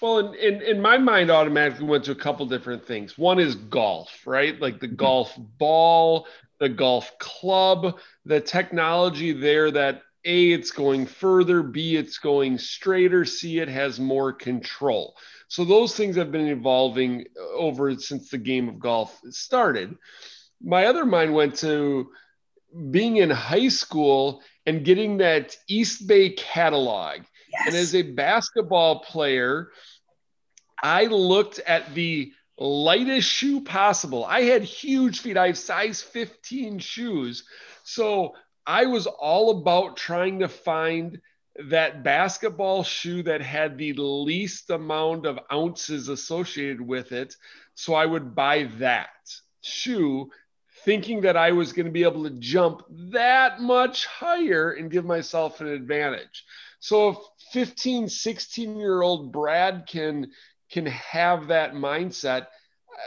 Well, 0.00 0.32
in, 0.32 0.34
in, 0.34 0.62
in, 0.62 0.80
my 0.80 0.96
mind, 0.98 1.30
automatically 1.30 1.86
went 1.86 2.04
to 2.04 2.12
a 2.12 2.16
couple 2.16 2.46
different 2.46 2.86
things. 2.86 3.18
One 3.18 3.38
is 3.38 3.54
golf, 3.54 4.26
right? 4.26 4.58
Like 4.60 4.80
the 4.80 4.86
mm-hmm. 4.86 4.96
golf 4.96 5.36
ball, 5.58 6.26
the 6.58 6.68
golf 6.68 7.18
club, 7.18 7.98
the 8.24 8.40
technology 8.40 9.32
there 9.32 9.70
that 9.70 10.02
A, 10.24 10.52
it's 10.52 10.70
going 10.70 11.06
further, 11.06 11.62
B, 11.62 11.96
it's 11.96 12.18
going 12.18 12.58
straighter, 12.58 13.24
C, 13.24 13.58
it 13.58 13.68
has 13.68 14.00
more 14.00 14.32
control. 14.32 15.16
So 15.48 15.64
those 15.64 15.96
things 15.96 16.16
have 16.16 16.30
been 16.30 16.48
evolving 16.48 17.26
over 17.54 17.94
since 17.96 18.30
the 18.30 18.38
game 18.38 18.68
of 18.68 18.78
golf 18.78 19.18
started. 19.30 19.96
My 20.62 20.86
other 20.86 21.04
mind 21.04 21.34
went 21.34 21.56
to 21.56 22.10
being 22.90 23.16
in 23.16 23.30
high 23.30 23.68
school 23.68 24.42
and 24.66 24.84
getting 24.84 25.18
that 25.18 25.56
Eastbay 25.68 26.36
catalog. 26.36 27.22
Yes. 27.60 27.68
And 27.68 27.76
as 27.76 27.94
a 27.94 28.02
basketball 28.02 29.00
player, 29.00 29.70
I 30.82 31.06
looked 31.06 31.58
at 31.60 31.94
the 31.94 32.32
lightest 32.58 33.28
shoe 33.28 33.62
possible. 33.62 34.24
I 34.24 34.42
had 34.42 34.62
huge 34.62 35.20
feet. 35.20 35.36
I 35.36 35.48
have 35.48 35.58
size 35.58 36.02
15 36.02 36.78
shoes. 36.78 37.44
So 37.84 38.34
I 38.66 38.86
was 38.86 39.06
all 39.06 39.60
about 39.60 39.96
trying 39.96 40.40
to 40.40 40.48
find 40.48 41.20
that 41.68 42.04
basketball 42.04 42.84
shoe 42.84 43.22
that 43.24 43.42
had 43.42 43.76
the 43.76 43.92
least 43.94 44.70
amount 44.70 45.26
of 45.26 45.38
ounces 45.52 46.08
associated 46.08 46.80
with 46.80 47.12
it. 47.12 47.36
So 47.74 47.94
I 47.94 48.06
would 48.06 48.34
buy 48.34 48.70
that 48.78 49.08
shoe 49.62 50.30
thinking 50.84 51.22
that 51.22 51.36
I 51.36 51.52
was 51.52 51.72
going 51.72 51.86
to 51.86 51.92
be 51.92 52.04
able 52.04 52.24
to 52.24 52.30
jump 52.30 52.82
that 53.12 53.60
much 53.60 54.06
higher 54.06 54.72
and 54.72 54.90
give 54.90 55.04
myself 55.04 55.60
an 55.60 55.66
advantage. 55.66 56.44
So 56.78 57.10
if 57.10 57.16
15, 57.52 58.08
16 58.08 58.76
year 58.76 59.02
old 59.02 59.32
Brad 59.32 59.86
can 59.86 60.30
can 60.70 60.86
have 60.86 61.48
that 61.48 61.72
mindset, 61.74 62.46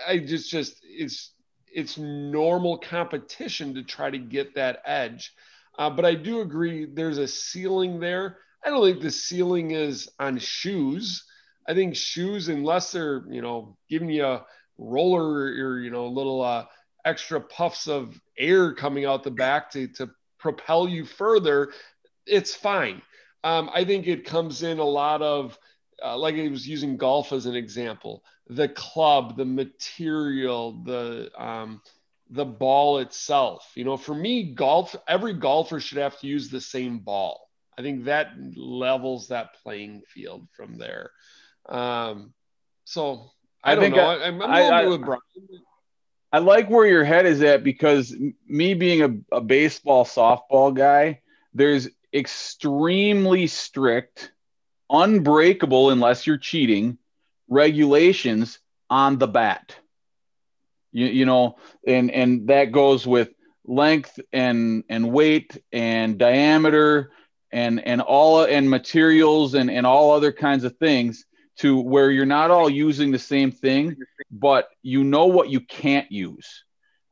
I 0.08 0.20
just 0.20 0.50
just 0.50 0.78
it's 0.84 1.34
it's 1.72 1.98
normal 1.98 2.78
competition 2.78 3.74
to 3.76 3.84
try 3.84 4.10
to 4.10 4.18
get 4.18 4.56
that 4.56 4.82
edge. 4.86 5.34
Uh, 5.78 5.90
but 5.90 6.06
I 6.06 6.14
do 6.14 6.42
agree 6.42 6.86
there's 6.86 7.18
a 7.18 7.28
ceiling 7.28 8.00
there. 8.00 8.38
I 8.64 8.70
don't 8.70 8.84
think 8.86 9.02
the 9.02 9.12
ceiling 9.12 9.72
is 9.72 10.10
on 10.20 10.38
shoes. 10.38 11.24
I 11.68 11.74
think 11.74 11.96
shoes, 11.96 12.50
unless 12.50 12.92
they're 12.92 13.24
you 13.30 13.42
know 13.42 13.78
giving 13.90 14.10
you 14.10 14.26
a 14.26 14.46
roller 14.78 15.46
or 15.46 15.80
you 15.80 15.90
know 15.90 16.08
little 16.08 16.42
uh, 16.42 16.66
extra 17.06 17.40
puffs 17.40 17.88
of 17.88 18.20
air 18.38 18.74
coming 18.74 19.06
out 19.06 19.24
the 19.24 19.32
back 19.32 19.72
to 19.72 19.88
to 19.88 20.10
propel 20.38 20.88
you 20.88 21.06
further, 21.06 21.72
it's 22.26 22.54
fine. 22.54 23.02
Um, 23.44 23.70
I 23.74 23.84
think 23.84 24.08
it 24.08 24.26
comes 24.26 24.64
in 24.64 24.80
a 24.80 24.86
lot 24.86 25.22
of 25.22 25.58
uh, 26.04 26.18
like 26.18 26.36
I 26.36 26.48
was 26.50 26.68
using 26.68 26.98
golf 26.98 27.32
as 27.32 27.46
an 27.46 27.56
example, 27.56 28.24
the 28.48 28.70
club, 28.70 29.38
the 29.38 29.46
material, 29.46 30.84
the 30.84 31.30
um, 31.38 31.82
the 32.30 32.46
ball 32.46 33.00
itself. 33.00 33.72
You 33.76 33.86
know, 33.86 33.98
for 33.98 34.16
me, 34.16 34.54
golf, 34.54 34.96
every 35.08 35.34
golfer 35.34 35.80
should 35.80 36.00
have 36.00 36.20
to 36.20 36.28
use 36.28 36.50
the 36.50 36.62
same 36.62 37.00
ball. 37.00 37.50
I 37.78 37.82
think 37.82 38.06
that 38.06 38.32
levels 38.56 39.30
that 39.30 39.56
playing 39.64 40.04
field 40.08 40.48
from 40.56 40.78
there. 40.78 41.12
Um, 41.68 42.34
so 42.86 43.32
I, 43.64 43.72
I 43.72 43.76
don't 43.76 43.92
know. 43.92 44.00
I, 44.00 44.28
am 44.28 44.42
I, 44.42 44.86
with 44.86 45.02
Brian. 45.02 45.22
I 46.32 46.40
like 46.40 46.70
where 46.70 46.88
your 46.88 47.04
head 47.04 47.26
is 47.26 47.42
at 47.44 47.64
because 47.64 48.16
me 48.48 48.74
being 48.74 49.26
a, 49.32 49.38
a 49.38 49.42
baseball 49.42 50.04
softball 50.04 50.74
guy, 50.74 51.22
there's 51.54 51.90
extremely 52.14 53.48
strict 53.48 54.32
unbreakable 54.90 55.90
unless 55.90 56.28
you're 56.28 56.38
cheating 56.38 56.98
regulations 57.48 58.60
on 58.90 59.18
the 59.18 59.28
bat. 59.28 59.76
You, 60.92 61.08
you 61.08 61.26
know, 61.26 61.58
and 61.86 62.12
and 62.12 62.48
that 62.48 62.72
goes 62.72 63.08
with 63.08 63.30
length 63.66 64.20
and 64.32 64.84
and 64.90 65.12
weight 65.12 65.58
and 65.72 66.18
diameter 66.18 67.12
and 67.52 67.80
and 67.80 68.02
all 68.02 68.44
and 68.44 68.70
materials 68.70 69.56
and 69.56 69.72
and 69.72 69.86
all 69.88 70.12
other 70.12 70.32
kinds 70.32 70.64
of 70.64 70.78
things 70.78 71.26
to 71.58 71.80
where 71.80 72.12
you're 72.12 72.26
not 72.26 72.52
all 72.52 72.70
using 72.70 73.12
the 73.12 73.20
same 73.20 73.52
thing, 73.52 73.96
but 74.32 74.70
you 74.82 75.04
know 75.04 75.28
what 75.28 75.50
you 75.50 75.60
can't 75.60 76.12
use. 76.12 76.64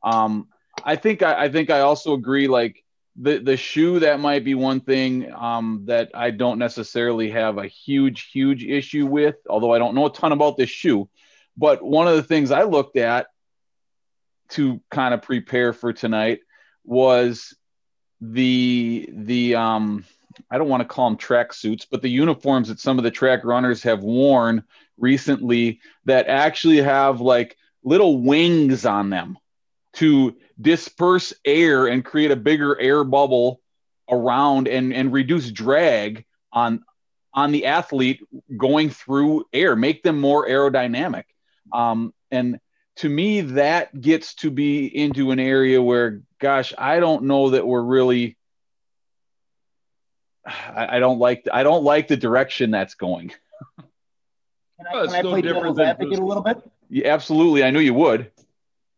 Um, 0.02 0.48
I 0.84 0.96
think 0.96 1.22
I, 1.22 1.44
I 1.44 1.48
think 1.48 1.70
I 1.70 1.80
also 1.80 2.14
agree. 2.14 2.48
Like 2.48 2.81
the 3.16 3.38
the 3.38 3.56
shoe 3.56 4.00
that 4.00 4.20
might 4.20 4.44
be 4.44 4.54
one 4.54 4.80
thing 4.80 5.32
um, 5.34 5.82
that 5.86 6.10
I 6.14 6.30
don't 6.30 6.58
necessarily 6.58 7.30
have 7.30 7.58
a 7.58 7.66
huge 7.66 8.30
huge 8.32 8.64
issue 8.64 9.06
with, 9.06 9.36
although 9.48 9.72
I 9.72 9.78
don't 9.78 9.94
know 9.94 10.06
a 10.06 10.12
ton 10.12 10.32
about 10.32 10.56
this 10.56 10.70
shoe. 10.70 11.08
But 11.56 11.82
one 11.82 12.08
of 12.08 12.16
the 12.16 12.22
things 12.22 12.50
I 12.50 12.62
looked 12.62 12.96
at 12.96 13.26
to 14.50 14.80
kind 14.90 15.12
of 15.12 15.22
prepare 15.22 15.72
for 15.72 15.92
tonight 15.92 16.40
was 16.84 17.54
the 18.20 19.08
the 19.12 19.56
um 19.56 20.04
I 20.50 20.56
don't 20.56 20.68
want 20.68 20.80
to 20.80 20.88
call 20.88 21.10
them 21.10 21.18
track 21.18 21.52
suits, 21.52 21.84
but 21.84 22.00
the 22.00 22.08
uniforms 22.08 22.68
that 22.68 22.80
some 22.80 22.96
of 22.96 23.04
the 23.04 23.10
track 23.10 23.44
runners 23.44 23.82
have 23.82 24.02
worn 24.02 24.64
recently 24.96 25.80
that 26.06 26.28
actually 26.28 26.80
have 26.80 27.20
like 27.20 27.56
little 27.84 28.22
wings 28.22 28.86
on 28.86 29.10
them 29.10 29.36
to 29.94 30.36
disperse 30.60 31.32
air 31.44 31.86
and 31.86 32.04
create 32.04 32.30
a 32.30 32.36
bigger 32.36 32.78
air 32.80 33.04
bubble 33.04 33.60
around 34.08 34.68
and, 34.68 34.92
and 34.92 35.12
reduce 35.12 35.50
drag 35.50 36.24
on 36.52 36.84
on 37.34 37.50
the 37.50 37.66
athlete 37.66 38.20
going 38.56 38.90
through 38.90 39.46
air, 39.52 39.74
make 39.74 40.02
them 40.02 40.20
more 40.20 40.46
aerodynamic. 40.46 41.24
Um, 41.72 42.12
and 42.30 42.60
to 42.96 43.08
me, 43.08 43.40
that 43.40 43.98
gets 43.98 44.34
to 44.36 44.50
be 44.50 44.84
into 44.86 45.30
an 45.30 45.38
area 45.38 45.80
where, 45.82 46.20
gosh, 46.38 46.74
I 46.76 47.00
don't 47.00 47.24
know 47.24 47.50
that 47.50 47.66
we're 47.66 47.82
really. 47.82 48.36
I, 50.44 50.96
I 50.96 50.98
don't 50.98 51.18
like 51.18 51.46
I 51.52 51.62
don't 51.62 51.84
like 51.84 52.08
the 52.08 52.16
direction 52.16 52.70
that's 52.70 52.94
going. 52.94 53.32
Can 54.78 54.86
I, 54.88 55.06
can 55.06 55.14
I 55.14 55.22
play 55.22 55.42
devil's 55.42 55.78
advocate 55.78 56.18
a 56.18 56.24
little 56.24 56.42
bit? 56.42 56.60
Yeah, 56.90 57.12
absolutely. 57.12 57.62
I 57.62 57.70
knew 57.70 57.78
you 57.78 57.94
would. 57.94 58.32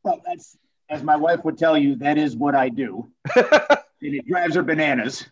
Well, 0.03 0.23
that's 0.25 0.57
as 0.89 1.03
my 1.03 1.17
wife 1.17 1.45
would 1.45 1.59
tell 1.59 1.77
you, 1.77 1.97
that 1.97 2.19
is 2.19 2.37
what 2.37 2.55
I 2.55 2.69
do. 2.69 3.11
and 3.37 3.45
it 4.01 4.27
drives 4.27 4.55
her 4.55 4.63
bananas. 4.63 5.27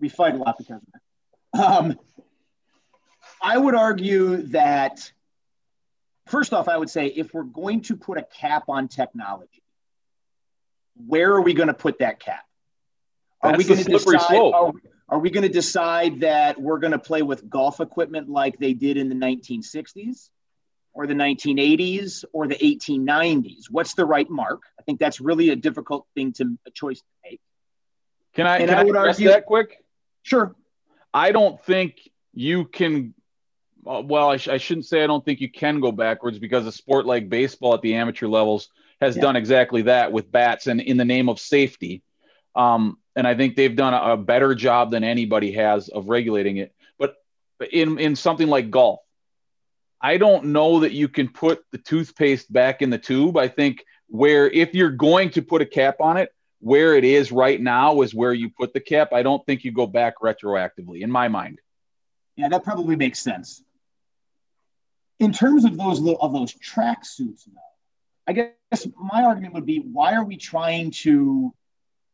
We 0.00 0.08
fight 0.08 0.34
a 0.34 0.38
lot 0.38 0.58
because 0.58 0.76
of 0.76 0.82
it. 0.94 1.60
Um, 1.60 1.98
I 3.42 3.58
would 3.58 3.74
argue 3.74 4.42
that, 4.48 5.12
first 6.26 6.52
off, 6.52 6.68
I 6.68 6.76
would 6.76 6.90
say 6.90 7.06
if 7.06 7.34
we're 7.34 7.42
going 7.42 7.82
to 7.82 7.96
put 7.96 8.18
a 8.18 8.22
cap 8.22 8.64
on 8.68 8.88
technology, 8.88 9.62
where 11.06 11.32
are 11.32 11.40
we 11.40 11.54
going 11.54 11.68
to 11.68 11.74
put 11.74 11.98
that 11.98 12.20
cap? 12.20 12.44
Are 13.42 13.56
we 13.56 13.64
going 13.64 13.82
to 13.82 13.90
decide? 13.90 14.36
Are, 14.36 14.72
are 15.08 15.18
we 15.18 15.30
going 15.30 15.42
to 15.42 15.52
decide 15.52 16.20
that 16.20 16.60
we're 16.60 16.78
going 16.78 16.92
to 16.92 16.98
play 16.98 17.22
with 17.22 17.48
golf 17.48 17.80
equipment 17.80 18.28
like 18.28 18.58
they 18.58 18.72
did 18.72 18.96
in 18.96 19.08
the 19.08 19.14
1960s, 19.14 20.30
or 20.94 21.06
the 21.06 21.14
1980s, 21.14 22.24
or 22.32 22.46
the 22.46 22.56
1890s? 22.56 23.64
What's 23.70 23.94
the 23.94 24.04
right 24.04 24.28
mark? 24.28 24.62
I 24.78 24.82
think 24.82 24.98
that's 24.98 25.20
really 25.20 25.50
a 25.50 25.56
difficult 25.56 26.06
thing 26.14 26.32
to 26.34 26.58
a 26.66 26.70
choice 26.70 26.98
to 26.98 27.06
make. 27.24 27.40
Can 28.34 28.46
I, 28.46 28.58
can 28.58 28.70
I, 28.70 28.80
I 28.80 28.84
would 28.84 28.96
argue 28.96 29.28
that 29.28 29.46
quick? 29.46 29.82
Sure. 30.22 30.54
I 31.12 31.32
don't 31.32 31.62
think 31.64 32.08
you 32.32 32.64
can. 32.64 33.14
Uh, 33.86 34.02
well, 34.04 34.30
I, 34.30 34.36
sh- 34.36 34.48
I, 34.48 34.58
shouldn't 34.58 34.86
say 34.86 35.02
I 35.02 35.06
don't 35.06 35.24
think 35.24 35.40
you 35.40 35.50
can 35.50 35.80
go 35.80 35.90
backwards 35.90 36.38
because 36.38 36.66
a 36.66 36.72
sport 36.72 37.04
like 37.04 37.28
baseball 37.28 37.74
at 37.74 37.82
the 37.82 37.94
amateur 37.94 38.28
levels 38.28 38.68
has 39.00 39.16
yeah. 39.16 39.22
done 39.22 39.36
exactly 39.36 39.82
that 39.82 40.12
with 40.12 40.30
bats 40.30 40.68
and 40.68 40.80
in 40.80 40.96
the 40.96 41.04
name 41.04 41.28
of 41.28 41.40
safety. 41.40 42.02
Um, 42.54 42.98
and 43.16 43.26
I 43.26 43.34
think 43.34 43.56
they've 43.56 43.74
done 43.74 43.92
a, 43.92 44.12
a 44.12 44.16
better 44.16 44.54
job 44.54 44.92
than 44.92 45.02
anybody 45.04 45.52
has 45.52 45.88
of 45.88 46.08
regulating 46.08 46.58
it. 46.58 46.72
But 46.98 47.16
in 47.72 47.98
in 47.98 48.16
something 48.16 48.48
like 48.48 48.70
golf, 48.70 49.00
I 50.02 50.16
don't 50.16 50.46
know 50.46 50.80
that 50.80 50.92
you 50.92 51.08
can 51.08 51.28
put 51.28 51.62
the 51.70 51.78
toothpaste 51.78 52.52
back 52.52 52.82
in 52.82 52.90
the 52.90 52.98
tube. 52.98 53.36
I 53.36 53.46
think 53.46 53.84
where 54.08 54.50
if 54.50 54.74
you're 54.74 54.90
going 54.90 55.30
to 55.30 55.42
put 55.42 55.62
a 55.62 55.66
cap 55.66 56.00
on 56.00 56.16
it, 56.16 56.30
where 56.58 56.94
it 56.94 57.04
is 57.04 57.32
right 57.32 57.60
now 57.60 58.02
is 58.02 58.14
where 58.14 58.32
you 58.32 58.50
put 58.50 58.72
the 58.72 58.80
cap. 58.80 59.12
I 59.12 59.22
don't 59.22 59.44
think 59.46 59.64
you 59.64 59.72
go 59.72 59.86
back 59.86 60.14
retroactively, 60.22 61.02
in 61.02 61.10
my 61.10 61.28
mind. 61.28 61.60
Yeah, 62.36 62.48
that 62.48 62.62
probably 62.62 62.96
makes 62.96 63.20
sense. 63.20 63.62
In 65.18 65.32
terms 65.32 65.64
of 65.64 65.76
those 65.76 65.98
of 66.20 66.32
those 66.32 66.52
track 66.54 67.04
suits, 67.04 67.44
though, 67.44 67.60
I 68.26 68.32
guess 68.32 68.86
my 68.96 69.24
argument 69.24 69.54
would 69.54 69.66
be 69.66 69.78
why 69.78 70.14
are 70.14 70.24
we 70.24 70.36
trying 70.36 70.90
to 71.02 71.52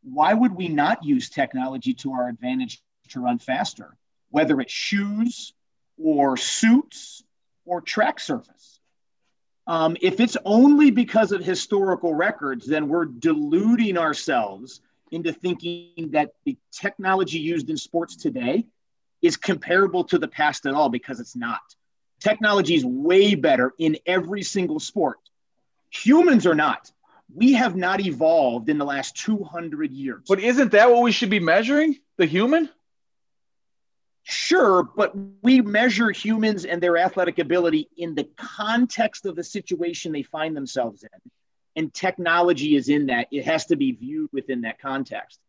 why 0.03 0.33
would 0.33 0.55
we 0.55 0.67
not 0.67 1.03
use 1.03 1.29
technology 1.29 1.93
to 1.93 2.13
our 2.13 2.27
advantage 2.27 2.81
to 3.09 3.19
run 3.19 3.37
faster, 3.39 3.97
whether 4.29 4.59
it's 4.61 4.73
shoes 4.73 5.53
or 5.97 6.37
suits 6.37 7.23
or 7.65 7.81
track 7.81 8.19
surface? 8.19 8.79
Um, 9.67 9.95
if 10.01 10.19
it's 10.19 10.37
only 10.45 10.89
because 10.89 11.31
of 11.31 11.43
historical 11.43 12.15
records, 12.15 12.65
then 12.65 12.87
we're 12.87 13.05
deluding 13.05 13.97
ourselves 13.97 14.81
into 15.11 15.31
thinking 15.31 16.09
that 16.11 16.33
the 16.45 16.57
technology 16.71 17.39
used 17.39 17.69
in 17.69 17.77
sports 17.77 18.15
today 18.15 18.65
is 19.21 19.37
comparable 19.37 20.03
to 20.05 20.17
the 20.17 20.27
past 20.27 20.65
at 20.65 20.73
all 20.73 20.89
because 20.89 21.19
it's 21.19 21.35
not. 21.35 21.61
Technology 22.19 22.75
is 22.75 22.85
way 22.85 23.35
better 23.35 23.73
in 23.77 23.97
every 24.05 24.43
single 24.43 24.79
sport. 24.79 25.19
Humans 25.89 26.45
are 26.45 26.55
not 26.55 26.91
we 27.33 27.53
have 27.53 27.75
not 27.75 27.99
evolved 27.99 28.69
in 28.69 28.77
the 28.77 28.85
last 28.85 29.15
200 29.17 29.91
years. 29.91 30.23
But 30.27 30.39
isn't 30.39 30.71
that 30.71 30.89
what 30.91 31.03
we 31.03 31.11
should 31.11 31.29
be 31.29 31.39
measuring? 31.39 31.97
The 32.17 32.25
human? 32.25 32.69
Sure, 34.29 34.83
but 34.83 35.15
we 35.41 35.59
measure 35.61 36.11
humans 36.11 36.63
and 36.63 36.81
their 36.81 36.97
athletic 36.97 37.39
ability 37.39 37.89
in 37.97 38.13
the 38.13 38.25
context 38.35 39.25
of 39.25 39.35
the 39.35 39.43
situation 39.43 40.11
they 40.11 40.21
find 40.21 40.55
themselves 40.55 41.03
in. 41.03 41.31
And 41.75 41.91
technology 41.91 42.75
is 42.75 42.89
in 42.89 43.07
that. 43.07 43.27
It 43.31 43.45
has 43.45 43.65
to 43.67 43.75
be 43.75 43.91
viewed 43.91 44.29
within 44.31 44.61
that 44.61 44.79
context. 44.79 45.39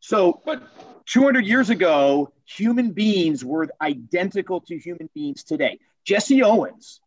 So, 0.00 0.42
but 0.44 0.62
200 1.06 1.46
years 1.46 1.70
ago, 1.70 2.32
human 2.44 2.90
beings 2.90 3.44
were 3.44 3.68
identical 3.80 4.60
to 4.62 4.76
human 4.76 5.08
beings 5.14 5.42
today. 5.42 5.78
Jesse 6.04 6.42
Owens 6.42 7.00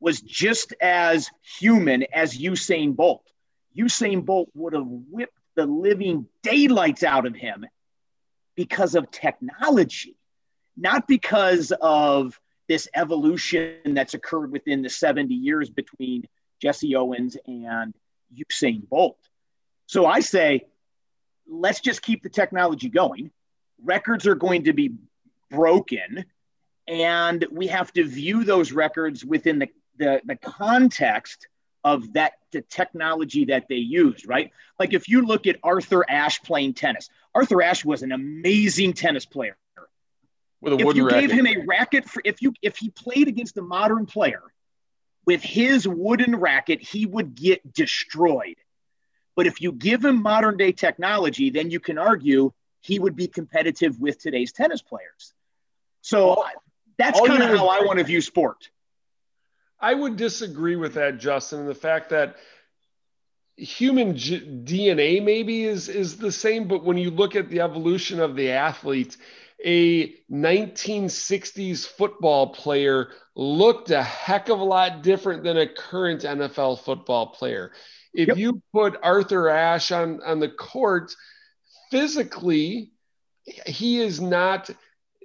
was 0.00 0.20
just 0.20 0.74
as 0.82 1.30
human 1.58 2.04
as 2.12 2.36
Usain 2.36 2.94
Bolt. 2.94 3.22
Usain 3.74 4.24
Bolt 4.24 4.50
would 4.54 4.74
have 4.74 4.86
whipped 4.86 5.38
the 5.54 5.64
living 5.64 6.26
daylights 6.42 7.02
out 7.02 7.26
of 7.26 7.34
him 7.34 7.64
because 8.54 8.94
of 8.94 9.10
technology, 9.10 10.16
not 10.76 11.06
because 11.08 11.72
of 11.80 12.38
this 12.68 12.88
evolution 12.94 13.94
that's 13.94 14.14
occurred 14.14 14.50
within 14.50 14.82
the 14.82 14.90
70 14.90 15.34
years 15.34 15.70
between 15.70 16.24
Jesse 16.60 16.96
Owens 16.96 17.36
and 17.46 17.94
Usain 18.34 18.88
Bolt. 18.88 19.18
So 19.86 20.06
I 20.06 20.20
say, 20.20 20.66
let's 21.48 21.80
just 21.80 22.02
keep 22.02 22.22
the 22.22 22.28
technology 22.28 22.88
going. 22.88 23.30
Records 23.82 24.26
are 24.26 24.34
going 24.34 24.64
to 24.64 24.72
be 24.72 24.94
broken, 25.50 26.24
and 26.88 27.46
we 27.50 27.68
have 27.68 27.92
to 27.92 28.04
view 28.04 28.42
those 28.44 28.72
records 28.72 29.24
within 29.24 29.58
the 29.58 29.68
the, 29.98 30.20
the 30.24 30.36
context 30.36 31.48
of 31.84 32.12
that 32.14 32.32
the 32.52 32.62
technology 32.62 33.46
that 33.46 33.66
they 33.68 33.76
used, 33.76 34.26
right? 34.26 34.50
Like 34.78 34.92
if 34.92 35.08
you 35.08 35.24
look 35.24 35.46
at 35.46 35.56
Arthur 35.62 36.04
Ashe 36.08 36.42
playing 36.42 36.74
tennis, 36.74 37.08
Arthur 37.34 37.62
Ashe 37.62 37.84
was 37.84 38.02
an 38.02 38.12
amazing 38.12 38.92
tennis 38.92 39.24
player. 39.24 39.56
With 40.60 40.72
a 40.72 40.76
if 40.76 40.96
you 40.96 41.06
racket. 41.06 41.30
gave 41.30 41.38
him 41.38 41.46
a 41.46 41.64
racket 41.66 42.08
for 42.08 42.22
if 42.24 42.40
you 42.42 42.54
if 42.62 42.76
he 42.76 42.90
played 42.90 43.28
against 43.28 43.56
a 43.58 43.62
modern 43.62 44.06
player 44.06 44.42
with 45.26 45.42
his 45.42 45.86
wooden 45.86 46.36
racket, 46.36 46.80
he 46.80 47.04
would 47.04 47.34
get 47.34 47.72
destroyed. 47.72 48.56
But 49.34 49.46
if 49.46 49.60
you 49.60 49.72
give 49.72 50.04
him 50.04 50.22
modern 50.22 50.56
day 50.56 50.72
technology, 50.72 51.50
then 51.50 51.70
you 51.70 51.80
can 51.80 51.98
argue 51.98 52.52
he 52.80 52.98
would 52.98 53.16
be 53.16 53.26
competitive 53.26 54.00
with 54.00 54.18
today's 54.18 54.52
tennis 54.52 54.80
players. 54.80 55.34
So 56.00 56.30
all, 56.30 56.44
that's 56.96 57.20
kind 57.20 57.42
of 57.42 57.50
how 57.50 57.68
I 57.68 57.84
want 57.84 57.98
to 57.98 58.04
view 58.04 58.20
sport. 58.20 58.70
I 59.78 59.92
would 59.92 60.16
disagree 60.16 60.76
with 60.76 60.94
that, 60.94 61.18
Justin. 61.18 61.60
And 61.60 61.68
the 61.68 61.74
fact 61.74 62.10
that 62.10 62.36
human 63.56 64.16
G- 64.16 64.40
DNA 64.40 65.22
maybe 65.22 65.64
is 65.64 65.88
is 65.88 66.16
the 66.16 66.32
same, 66.32 66.68
but 66.68 66.84
when 66.84 66.96
you 66.96 67.10
look 67.10 67.36
at 67.36 67.50
the 67.50 67.60
evolution 67.60 68.20
of 68.20 68.36
the 68.36 68.52
athlete, 68.52 69.16
a 69.66 70.14
1960s 70.30 71.84
football 71.84 72.54
player 72.54 73.08
looked 73.34 73.90
a 73.90 74.02
heck 74.02 74.48
of 74.48 74.60
a 74.60 74.64
lot 74.64 75.02
different 75.02 75.42
than 75.42 75.58
a 75.58 75.66
current 75.66 76.22
NFL 76.22 76.80
football 76.80 77.26
player. 77.26 77.72
If 78.14 78.28
yep. 78.28 78.36
you 78.36 78.62
put 78.72 78.96
Arthur 79.02 79.48
Ashe 79.48 79.90
on 79.90 80.22
on 80.24 80.38
the 80.38 80.48
court, 80.48 81.12
physically, 81.90 82.92
he 83.66 84.00
is 84.00 84.20
not 84.20 84.70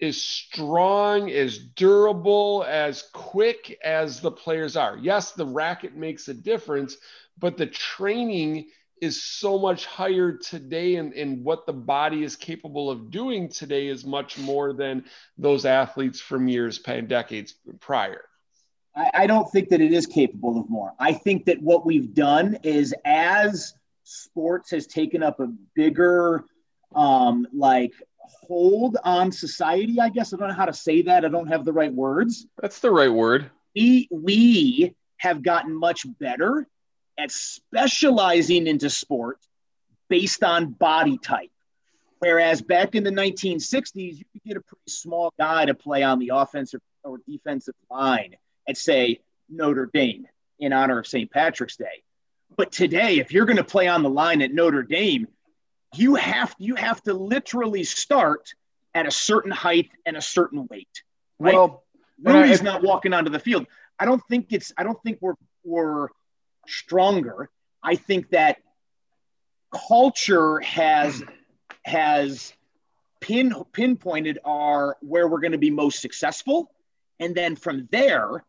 as 0.02 0.20
strong, 0.20 1.30
as 1.30 1.60
durable, 1.60 2.66
as 2.68 3.04
quick 3.14 3.78
as 3.84 4.20
the 4.20 4.32
players 4.32 4.76
are. 4.76 4.98
Yes, 4.98 5.32
the 5.32 5.46
racket 5.46 5.96
makes 5.96 6.28
a 6.28 6.34
difference, 6.34 6.98
but 7.38 7.58
the 7.58 7.68
training 7.68 8.70
is 9.02 9.24
so 9.24 9.58
much 9.58 9.88
higher 9.88 10.32
today 10.32 10.96
and, 10.96 11.14
and 11.14 11.44
what 11.44 11.66
the 11.66 11.74
body 11.74 12.24
is 12.24 12.36
capable 12.36 12.90
of 12.90 13.10
doing 13.10 13.50
today 13.50 13.88
is 13.88 14.06
much 14.06 14.38
more 14.38 14.74
than 14.74 15.04
those 15.38 15.66
athletes 15.66 16.22
from 16.22 16.48
years 16.48 16.80
and 16.86 17.08
decades 17.08 17.56
prior. 17.80 18.22
I, 18.96 19.10
I 19.14 19.28
don't 19.28 19.50
think 19.52 19.70
that 19.70 19.82
it 19.82 19.92
is 19.92 20.06
capable 20.06 20.60
of 20.60 20.70
more. 20.70 20.94
I 21.00 21.14
think 21.14 21.46
that 21.46 21.60
what 21.62 21.86
we've 21.86 22.14
done 22.14 22.60
is 22.64 22.94
as 23.04 23.74
sports 24.04 24.70
has 24.72 24.86
taken 24.86 25.24
up 25.24 25.40
a 25.40 25.48
bigger 25.76 26.46
um, 26.96 27.48
like 27.54 27.94
hold 28.48 28.98
on 29.04 29.32
society, 29.32 30.00
I 30.00 30.10
guess. 30.10 30.34
I 30.34 30.38
don't 30.38 30.50
know 30.50 30.54
how 30.54 30.66
to 30.66 30.74
say 30.74 31.02
that. 31.04 31.26
I 31.26 31.28
don't 31.28 31.48
have 31.48 31.66
the 31.66 31.74
right 31.74 31.94
words. 31.94 32.46
That's 32.62 32.80
the 32.80 32.92
right 32.92 33.12
word. 33.12 33.50
We 33.76 34.08
we 34.12 34.96
have 35.18 35.42
gotten 35.42 35.74
much 35.74 36.06
better 36.20 36.68
at 37.22 37.32
specializing 37.32 38.68
into 38.68 38.90
sport 38.90 39.38
based 40.10 40.44
on 40.44 40.72
body 40.72 41.18
type. 41.18 41.52
Whereas 42.20 42.62
back 42.62 42.96
in 42.96 43.04
the 43.04 43.12
1960s, 43.12 44.18
you 44.18 44.26
could 44.32 44.44
get 44.46 44.58
a 44.58 44.62
pretty 44.62 44.90
small 44.90 45.34
guy 45.40 45.66
to 45.66 45.74
play 45.74 46.04
on 46.04 46.20
the 46.20 46.32
offensive 46.34 46.82
or 47.04 47.20
defensive 47.28 47.76
line 47.90 48.36
at, 48.68 48.78
say, 48.78 49.20
Notre 49.50 49.90
Dame 49.92 50.28
in 50.60 50.74
honor 50.74 51.00
of 51.00 51.08
St. 51.08 51.32
Patrick's 51.32 51.78
Day. 51.78 52.04
But 52.58 52.72
today, 52.72 53.20
if 53.20 53.32
you're 53.32 53.46
going 53.46 53.58
to 53.58 53.64
play 53.64 53.88
on 53.88 54.04
the 54.04 54.10
line 54.10 54.42
at 54.42 54.54
Notre 54.54 54.84
Dame, 54.84 55.28
you 55.96 56.16
have 56.16 56.56
you 56.60 56.76
have 56.76 57.02
to 57.04 57.14
literally 57.14 57.84
start 57.84 58.54
at 58.94 59.08
a 59.08 59.12
certain 59.12 59.52
height 59.52 59.90
and 60.06 60.16
a 60.16 60.22
certain 60.22 60.68
weight. 60.70 61.04
Right? 61.40 61.54
Well, 61.54 61.84
Rudy's 62.22 62.62
uh, 62.62 62.66
not 62.66 62.84
walking 62.84 63.14
onto 63.14 63.32
the 63.32 63.40
field. 63.40 63.66
I 64.00 64.06
don't 64.06 64.22
think 64.30 64.48
it's. 64.52 64.72
I 64.78 64.84
don't 64.84 65.02
think 65.04 65.18
we're 65.22 65.34
we're 65.64 66.10
stronger. 66.72 67.50
I 67.84 67.96
think 67.96 68.30
that 68.30 68.58
culture 69.72 70.60
has 70.60 71.24
has 71.84 72.54
pin 73.20 73.54
pinpointed 73.72 74.40
our 74.46 74.98
where 75.02 75.28
we're 75.28 75.40
going 75.40 75.54
to 75.54 75.58
be 75.58 75.72
most 75.72 76.00
successful, 76.00 76.72
and 77.20 77.36
then 77.36 77.56
from 77.56 77.88
there, 77.92 78.44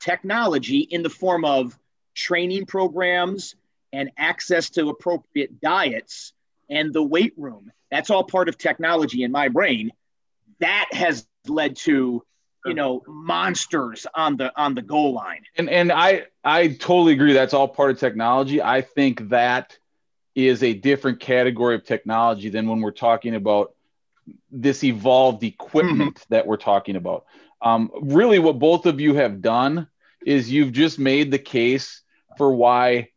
technology 0.00 0.80
in 0.80 1.02
the 1.02 1.10
form 1.10 1.44
of 1.44 1.78
training 2.14 2.66
programs 2.66 3.54
and 3.92 4.10
access 4.16 4.70
to 4.70 4.88
appropriate 4.88 5.60
diets 5.60 6.32
and 6.68 6.92
the 6.92 7.02
weight 7.02 7.34
room. 7.36 7.70
That's 7.90 8.10
all 8.10 8.24
part 8.24 8.48
of 8.48 8.58
technology 8.58 9.22
in 9.22 9.30
my 9.30 9.48
brain. 9.48 9.92
That 10.60 10.88
has 10.92 11.26
led 11.46 11.76
to 11.78 12.24
you 12.64 12.74
know 12.74 13.02
monsters 13.06 14.06
on 14.14 14.36
the 14.36 14.52
on 14.60 14.74
the 14.74 14.82
goal 14.82 15.12
line 15.12 15.42
and 15.56 15.68
and 15.68 15.92
i 15.92 16.24
i 16.44 16.68
totally 16.68 17.12
agree 17.12 17.32
that's 17.32 17.54
all 17.54 17.68
part 17.68 17.90
of 17.90 17.98
technology 17.98 18.62
i 18.62 18.80
think 18.80 19.28
that 19.28 19.76
is 20.34 20.62
a 20.62 20.74
different 20.74 21.20
category 21.20 21.74
of 21.74 21.84
technology 21.84 22.48
than 22.48 22.68
when 22.68 22.80
we're 22.80 22.90
talking 22.90 23.34
about 23.34 23.74
this 24.50 24.84
evolved 24.84 25.42
equipment 25.42 26.16
mm-hmm. 26.16 26.34
that 26.34 26.46
we're 26.46 26.56
talking 26.56 26.96
about. 26.96 27.26
Um, 27.62 27.90
really, 28.00 28.38
what 28.38 28.58
both 28.58 28.86
of 28.86 29.00
you 29.00 29.14
have 29.14 29.40
done 29.40 29.88
is 30.26 30.50
you've 30.50 30.72
just 30.72 30.98
made 30.98 31.30
the 31.30 31.38
case 31.38 32.02
for 32.36 32.54
why 32.54 33.10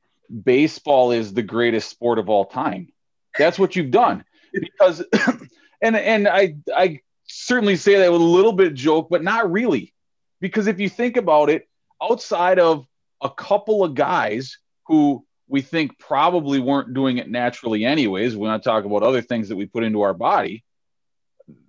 baseball 0.43 1.11
is 1.11 1.33
the 1.33 1.41
greatest 1.41 1.89
sport 1.89 2.19
of 2.19 2.29
all 2.29 2.45
time. 2.45 2.91
That's 3.37 3.57
what 3.57 3.75
you've 3.75 3.91
done 3.91 4.23
because, 4.53 5.03
and 5.81 5.95
and 5.95 6.27
I 6.27 6.55
I 6.75 7.01
certainly 7.27 7.75
say 7.75 7.97
that 7.99 8.11
with 8.11 8.21
a 8.21 8.23
little 8.23 8.53
bit 8.53 8.73
joke, 8.73 9.07
but 9.09 9.23
not 9.23 9.51
really, 9.51 9.93
because 10.39 10.67
if 10.67 10.79
you 10.79 10.89
think 10.89 11.17
about 11.17 11.49
it, 11.49 11.67
outside 12.01 12.59
of 12.59 12.85
a 13.21 13.29
couple 13.29 13.83
of 13.83 13.95
guys 13.95 14.57
who 14.87 15.25
we 15.47 15.61
think 15.61 15.97
probably 15.97 16.59
weren't 16.59 16.93
doing 16.93 17.17
it 17.17 17.29
naturally 17.29 17.85
anyways. 17.85 18.35
Want 18.35 18.61
to 18.61 18.69
talk 18.69 18.85
about 18.85 19.03
other 19.03 19.21
things 19.21 19.49
that 19.49 19.55
we 19.55 19.65
put 19.65 19.83
into 19.83 20.01
our 20.01 20.13
body. 20.13 20.63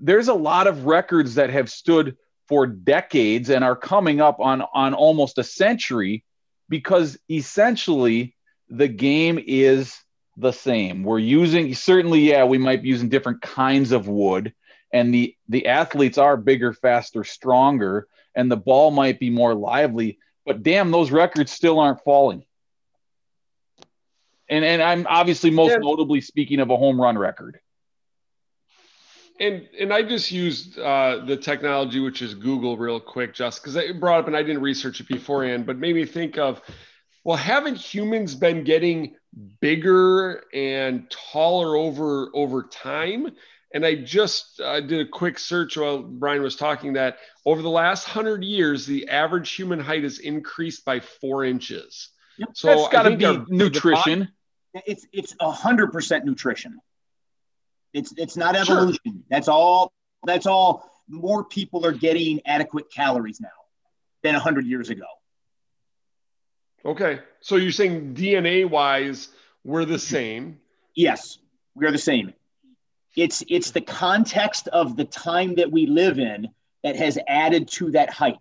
There's 0.01 0.29
a 0.29 0.35
lot 0.35 0.67
of 0.67 0.87
records 0.87 1.37
that 1.37 1.51
have 1.51 1.71
stood 1.71 2.17
for 2.49 2.67
decades 2.67 3.51
and 3.51 3.63
are 3.63 3.77
coming 3.77 4.21
up 4.21 4.41
on 4.41 4.63
on 4.75 4.95
almost 4.95 5.39
a 5.39 5.45
century 5.45 6.25
because 6.69 7.19
essentially 7.31 8.35
the 8.69 8.89
game 8.89 9.39
is 9.45 9.97
the 10.37 10.53
same. 10.53 11.05
We're 11.05 11.19
using 11.19 11.75
certainly 11.75 12.21
yeah, 12.21 12.45
we 12.45 12.59
might 12.59 12.83
be 12.83 12.89
using 12.89 13.09
different 13.09 13.43
kinds 13.43 13.93
of 13.93 14.09
wood 14.09 14.53
and 14.93 15.13
the 15.13 15.35
the 15.49 15.67
athletes 15.67 16.19
are 16.19 16.37
bigger, 16.37 16.73
faster, 16.73 17.25
stronger 17.25 18.09
and 18.35 18.51
the 18.51 18.57
ball 18.57 18.91
might 18.91 19.19
be 19.19 19.31
more 19.31 19.55
lively, 19.55 20.19
but 20.47 20.63
damn 20.63 20.91
those 20.91 21.11
records 21.11 21.51
still 21.51 21.81
aren't 21.81 22.05
falling 22.05 22.45
and 24.49 24.65
and 24.65 24.83
I'm 24.83 25.07
obviously 25.09 25.51
most 25.51 25.73
yeah. 25.73 25.79
notably 25.79 26.21
speaking 26.21 26.61
of 26.61 26.71
a 26.71 26.77
home 26.77 27.01
run 27.01 27.19
record. 27.19 27.61
And 29.41 29.69
and 29.79 29.93
I 29.93 30.03
just 30.03 30.33
used 30.33 30.79
uh, 30.79 31.25
the 31.25 31.37
technology, 31.37 32.01
which 32.01 32.23
is 32.23 32.35
Google, 32.35 32.77
real 32.77 32.99
quick, 32.99 33.35
just 33.35 33.63
because 33.63 33.77
it 33.77 34.01
brought 34.01 34.21
up, 34.21 34.27
and 34.27 34.37
I 34.37 34.43
didn't 34.43 34.63
research 34.63 35.01
it 35.01 35.09
beforehand, 35.09 35.67
but 35.67 35.79
made 35.79 35.95
me 35.95 36.05
think 36.05 36.39
of, 36.39 36.61
well, 37.25 37.37
haven't 37.37 37.77
humans 37.77 38.35
been 38.35 38.65
getting 38.65 39.15
bigger 39.61 40.43
and 40.53 41.09
taller 41.11 41.77
over 41.77 42.31
over 42.35 42.65
time? 42.65 43.29
And 43.75 43.85
I 43.85 43.97
just 43.97 44.61
uh, 44.61 44.81
did 44.81 45.07
a 45.07 45.11
quick 45.11 45.39
search 45.39 45.77
while 45.77 45.99
Brian 45.99 46.43
was 46.43 46.57
talking 46.57 46.95
that 46.95 47.19
over 47.45 47.61
the 47.61 47.69
last 47.69 48.05
hundred 48.05 48.43
years, 48.43 48.87
the 48.87 49.09
average 49.09 49.53
human 49.53 49.79
height 49.79 50.05
has 50.05 50.19
increased 50.19 50.85
by 50.85 51.01
four 51.01 51.45
inches. 51.45 52.09
Yep. 52.39 52.49
So 52.55 52.69
that's 52.69 52.89
got 52.89 53.03
to 53.03 53.17
be 53.17 53.55
nutrition 53.55 54.29
it's 54.87 55.07
it's 55.13 55.35
a 55.41 55.51
hundred 55.51 55.93
percent 55.93 56.25
nutrition. 56.25 56.79
It's 57.93 58.13
it's 58.17 58.37
not 58.37 58.57
evolution. 58.57 59.01
Sure. 59.05 59.15
That's 59.31 59.49
all. 59.49 59.93
That's 60.25 60.47
all. 60.47 60.91
More 61.09 61.45
people 61.45 61.87
are 61.87 61.93
getting 61.93 62.41
adequate 62.47 62.93
calories 62.93 63.41
now 63.41 63.49
than 64.23 64.35
a 64.35 64.41
hundred 64.41 64.67
years 64.67 64.91
ago. 64.91 65.07
Okay, 66.85 67.21
so 67.41 67.57
you're 67.57 67.73
saying 67.73 68.15
DNA 68.15 68.69
wise, 68.69 69.29
we're 69.65 69.85
the 69.85 69.99
same. 69.99 70.61
Yes, 70.95 71.39
we 71.75 71.87
are 71.87 71.91
the 71.91 71.99
same. 71.99 72.35
It's 73.17 73.43
it's 73.49 73.71
the 73.71 73.81
context 73.81 74.69
of 74.69 74.97
the 74.97 75.05
time 75.05 75.55
that 75.57 75.71
we 75.71 75.87
live 75.87 76.19
in 76.19 76.49
that 76.85 76.97
has 76.97 77.19
added 77.27 77.69
to 77.69 77.91
that 77.93 78.11
height. 78.11 78.39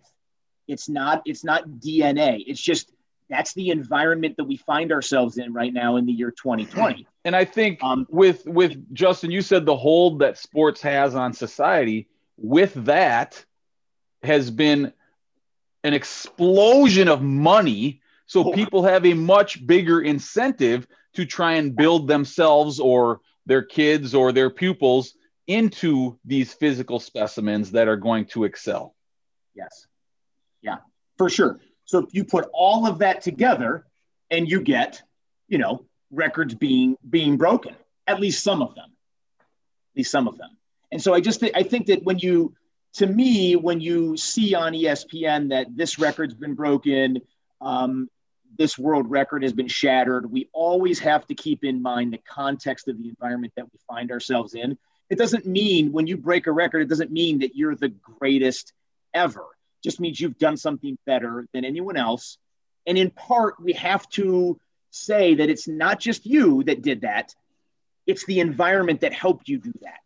It's 0.66 0.88
not 0.88 1.22
it's 1.24 1.44
not 1.44 1.68
DNA. 1.68 2.44
It's 2.46 2.60
just 2.60 2.92
that's 3.28 3.52
the 3.54 3.70
environment 3.70 4.36
that 4.36 4.44
we 4.44 4.56
find 4.56 4.92
ourselves 4.92 5.38
in 5.38 5.52
right 5.52 5.72
now 5.72 5.96
in 5.96 6.06
the 6.06 6.12
year 6.12 6.30
2020 6.30 7.06
and 7.24 7.36
i 7.36 7.44
think 7.44 7.82
um, 7.82 8.06
with 8.08 8.46
with 8.46 8.92
justin 8.94 9.30
you 9.30 9.42
said 9.42 9.66
the 9.66 9.76
hold 9.76 10.20
that 10.20 10.38
sports 10.38 10.80
has 10.80 11.14
on 11.14 11.32
society 11.32 12.08
with 12.36 12.72
that 12.86 13.44
has 14.22 14.50
been 14.50 14.92
an 15.84 15.94
explosion 15.94 17.08
of 17.08 17.22
money 17.22 18.00
so 18.26 18.44
oh. 18.44 18.52
people 18.52 18.82
have 18.82 19.06
a 19.06 19.14
much 19.14 19.66
bigger 19.66 20.00
incentive 20.00 20.86
to 21.14 21.24
try 21.24 21.54
and 21.54 21.74
build 21.74 22.08
themselves 22.08 22.78
or 22.80 23.20
their 23.48 23.62
kids 23.62 24.14
or 24.14 24.30
their 24.30 24.50
pupils 24.50 25.14
into 25.48 26.18
these 26.24 26.52
physical 26.52 27.00
specimens 27.00 27.72
that 27.72 27.88
are 27.88 27.96
going 27.96 28.26
to 28.26 28.44
excel. 28.44 28.94
Yes. 29.54 29.86
Yeah 30.62 30.76
for 31.18 31.28
sure. 31.28 31.60
So 31.84 31.98
if 31.98 32.14
you 32.14 32.24
put 32.24 32.48
all 32.54 32.86
of 32.86 33.00
that 33.00 33.20
together 33.20 33.84
and 34.30 34.48
you 34.48 34.60
get, 34.62 35.02
you 35.48 35.58
know, 35.58 35.84
records 36.10 36.54
being 36.54 36.96
being 37.10 37.36
broken, 37.36 37.74
at 38.06 38.20
least 38.20 38.42
some 38.42 38.62
of 38.62 38.74
them, 38.74 38.90
at 39.40 39.96
least 39.96 40.10
some 40.10 40.28
of 40.28 40.38
them. 40.38 40.50
And 40.92 41.02
so 41.02 41.12
I 41.12 41.20
just 41.20 41.40
th- 41.40 41.52
I 41.54 41.62
think 41.64 41.86
that 41.86 42.04
when 42.04 42.18
you 42.18 42.54
to 42.94 43.06
me 43.06 43.56
when 43.56 43.80
you 43.80 44.16
see 44.16 44.54
on 44.54 44.72
ESPN 44.72 45.50
that 45.50 45.66
this 45.76 45.98
record's 45.98 46.34
been 46.34 46.54
broken, 46.54 47.20
um, 47.60 48.08
this 48.56 48.78
world 48.78 49.10
record 49.10 49.42
has 49.42 49.52
been 49.52 49.68
shattered, 49.68 50.30
we 50.30 50.48
always 50.52 50.98
have 51.00 51.26
to 51.26 51.34
keep 51.34 51.64
in 51.64 51.82
mind 51.82 52.12
the 52.12 52.18
context 52.18 52.88
of 52.88 52.98
the 52.98 53.08
environment 53.08 53.52
that 53.56 53.64
we 53.64 53.78
find 53.86 54.10
ourselves 54.10 54.54
in. 54.54 54.78
It 55.10 55.18
doesn't 55.18 55.46
mean 55.46 55.92
when 55.92 56.06
you 56.06 56.16
break 56.16 56.46
a 56.46 56.52
record, 56.52 56.80
it 56.80 56.88
doesn't 56.88 57.10
mean 57.12 57.40
that 57.40 57.56
you're 57.56 57.74
the 57.74 57.88
greatest 57.88 58.72
ever 59.14 59.40
It 59.40 59.82
just 59.82 60.00
means 60.00 60.20
you've 60.20 60.38
done 60.38 60.56
something 60.56 60.98
better 61.06 61.46
than 61.52 61.64
anyone 61.64 61.96
else. 61.96 62.38
And 62.86 62.98
in 62.98 63.10
part, 63.10 63.54
we 63.60 63.72
have 63.74 64.08
to 64.10 64.58
say 64.90 65.34
that 65.34 65.48
it's 65.48 65.68
not 65.68 66.00
just 66.00 66.26
you 66.26 66.62
that 66.64 66.82
did 66.82 67.02
that, 67.02 67.34
it's 68.06 68.24
the 68.26 68.40
environment 68.40 69.02
that 69.02 69.12
helped 69.12 69.48
you 69.48 69.58
do 69.58 69.72
that. 69.82 70.00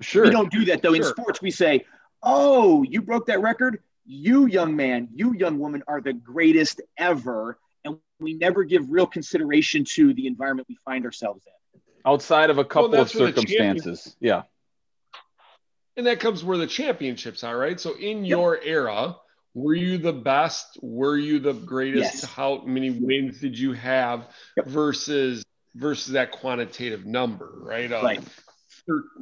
Sure. 0.00 0.24
We 0.24 0.30
don't 0.30 0.50
do 0.50 0.66
that 0.66 0.82
though. 0.82 0.94
Sure. 0.94 0.96
In 0.96 1.04
sports, 1.04 1.42
we 1.42 1.50
say, 1.50 1.84
oh, 2.22 2.82
you 2.82 3.02
broke 3.02 3.26
that 3.26 3.40
record. 3.40 3.82
You, 4.04 4.46
young 4.46 4.76
man, 4.76 5.08
you, 5.14 5.34
young 5.34 5.58
woman, 5.58 5.82
are 5.88 6.00
the 6.00 6.12
greatest 6.12 6.80
ever. 6.96 7.58
And 8.18 8.24
we 8.24 8.34
never 8.34 8.64
give 8.64 8.90
real 8.90 9.06
consideration 9.06 9.84
to 9.94 10.14
the 10.14 10.26
environment 10.26 10.68
we 10.68 10.78
find 10.84 11.04
ourselves 11.04 11.42
in. 11.46 11.80
Outside 12.04 12.50
of 12.50 12.58
a 12.58 12.64
couple 12.64 12.90
well, 12.90 13.02
of 13.02 13.10
circumstances. 13.10 14.16
Yeah 14.20 14.42
and 15.96 16.06
that 16.06 16.20
comes 16.20 16.44
where 16.44 16.58
the 16.58 16.66
championships 16.66 17.42
are, 17.42 17.56
right? 17.56 17.80
So 17.80 17.94
in 17.94 18.24
yep. 18.24 18.30
your 18.30 18.60
era, 18.62 19.16
were 19.54 19.74
you 19.74 19.98
the 19.98 20.12
best? 20.12 20.78
Were 20.82 21.16
you 21.16 21.38
the 21.38 21.54
greatest? 21.54 22.22
Yes. 22.22 22.24
How 22.24 22.62
many 22.66 22.90
wins 22.90 23.40
did 23.40 23.58
you 23.58 23.72
have 23.72 24.28
yep. 24.56 24.66
versus 24.66 25.42
versus 25.74 26.12
that 26.12 26.32
quantitative 26.32 27.06
number, 27.06 27.52
right? 27.56 27.90
Of, 27.90 28.04
right. 28.04 28.22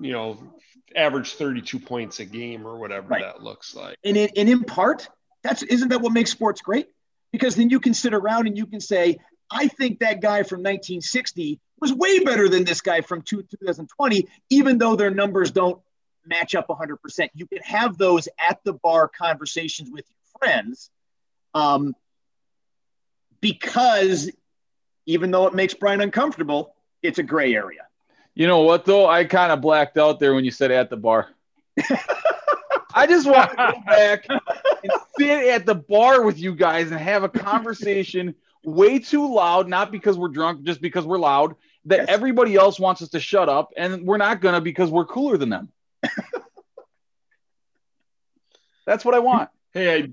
You 0.00 0.12
know, 0.12 0.52
average 0.94 1.34
32 1.34 1.78
points 1.78 2.20
a 2.20 2.24
game 2.24 2.66
or 2.66 2.78
whatever 2.78 3.08
right. 3.08 3.22
that 3.22 3.42
looks 3.42 3.74
like. 3.74 3.96
And 4.04 4.16
in, 4.16 4.28
and 4.36 4.48
in 4.48 4.64
part, 4.64 5.08
that's 5.42 5.62
isn't 5.62 5.88
that 5.88 6.00
what 6.00 6.12
makes 6.12 6.30
sports 6.30 6.60
great? 6.60 6.88
Because 7.34 7.56
then 7.56 7.68
you 7.68 7.80
can 7.80 7.94
sit 7.94 8.14
around 8.14 8.46
and 8.46 8.56
you 8.56 8.64
can 8.64 8.80
say, 8.80 9.18
I 9.50 9.66
think 9.66 9.98
that 9.98 10.22
guy 10.22 10.44
from 10.44 10.60
1960 10.60 11.58
was 11.80 11.92
way 11.92 12.20
better 12.20 12.48
than 12.48 12.62
this 12.62 12.80
guy 12.80 13.00
from 13.00 13.22
2020, 13.22 14.28
even 14.50 14.78
though 14.78 14.94
their 14.94 15.10
numbers 15.10 15.50
don't 15.50 15.82
match 16.24 16.54
up 16.54 16.68
100%. 16.68 17.30
You 17.34 17.46
can 17.46 17.58
have 17.62 17.98
those 17.98 18.28
at 18.38 18.62
the 18.62 18.74
bar 18.74 19.08
conversations 19.08 19.90
with 19.90 20.04
your 20.08 20.38
friends 20.38 20.90
um, 21.54 21.96
because 23.40 24.30
even 25.04 25.32
though 25.32 25.48
it 25.48 25.54
makes 25.54 25.74
Brian 25.74 26.00
uncomfortable, 26.02 26.76
it's 27.02 27.18
a 27.18 27.24
gray 27.24 27.52
area. 27.52 27.88
You 28.36 28.46
know 28.46 28.60
what, 28.60 28.84
though? 28.84 29.08
I 29.08 29.24
kind 29.24 29.50
of 29.50 29.60
blacked 29.60 29.98
out 29.98 30.20
there 30.20 30.34
when 30.34 30.44
you 30.44 30.52
said 30.52 30.70
at 30.70 30.88
the 30.88 30.96
bar. 30.96 31.30
I 32.94 33.08
just 33.08 33.26
want 33.26 33.50
to 33.50 33.56
go 33.56 33.72
back 33.88 34.24
sit 35.24 35.48
at 35.48 35.66
the 35.66 35.74
bar 35.74 36.22
with 36.22 36.38
you 36.38 36.54
guys 36.54 36.90
and 36.90 37.00
have 37.00 37.22
a 37.22 37.28
conversation 37.28 38.34
way 38.64 38.98
too 38.98 39.32
loud, 39.32 39.68
not 39.68 39.92
because 39.92 40.18
we're 40.18 40.28
drunk, 40.28 40.62
just 40.64 40.80
because 40.80 41.04
we're 41.06 41.18
loud, 41.18 41.54
that 41.86 42.00
yes. 42.00 42.06
everybody 42.08 42.56
else 42.56 42.80
wants 42.80 43.02
us 43.02 43.10
to 43.10 43.20
shut 43.20 43.48
up, 43.48 43.72
and 43.76 44.06
we're 44.06 44.16
not 44.16 44.40
going 44.40 44.54
to 44.54 44.60
because 44.60 44.90
we're 44.90 45.04
cooler 45.04 45.36
than 45.36 45.50
them. 45.50 45.68
That's 48.86 49.04
what 49.04 49.14
I 49.14 49.18
want. 49.18 49.50
Hey, 49.72 50.02
I, 50.02 50.10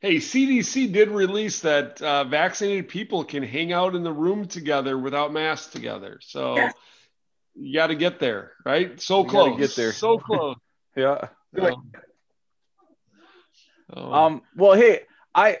hey, 0.00 0.16
CDC 0.16 0.92
did 0.92 1.08
release 1.10 1.60
that 1.60 2.00
uh, 2.02 2.24
vaccinated 2.24 2.88
people 2.88 3.24
can 3.24 3.42
hang 3.42 3.72
out 3.72 3.94
in 3.94 4.02
the 4.02 4.12
room 4.12 4.46
together 4.46 4.98
without 4.98 5.32
masks 5.32 5.72
together. 5.72 6.18
So 6.22 6.56
yeah. 6.56 6.72
you 7.54 7.74
got 7.74 7.88
to 7.88 7.94
get 7.94 8.18
there, 8.18 8.52
right? 8.64 9.00
So 9.00 9.22
you 9.22 9.28
close. 9.28 9.58
Get 9.58 9.76
there. 9.76 9.92
So 9.92 10.18
close. 10.18 10.56
yeah. 10.96 11.28
Um, 13.92 14.12
um. 14.12 14.42
Well, 14.56 14.74
hey, 14.74 15.02
I, 15.34 15.58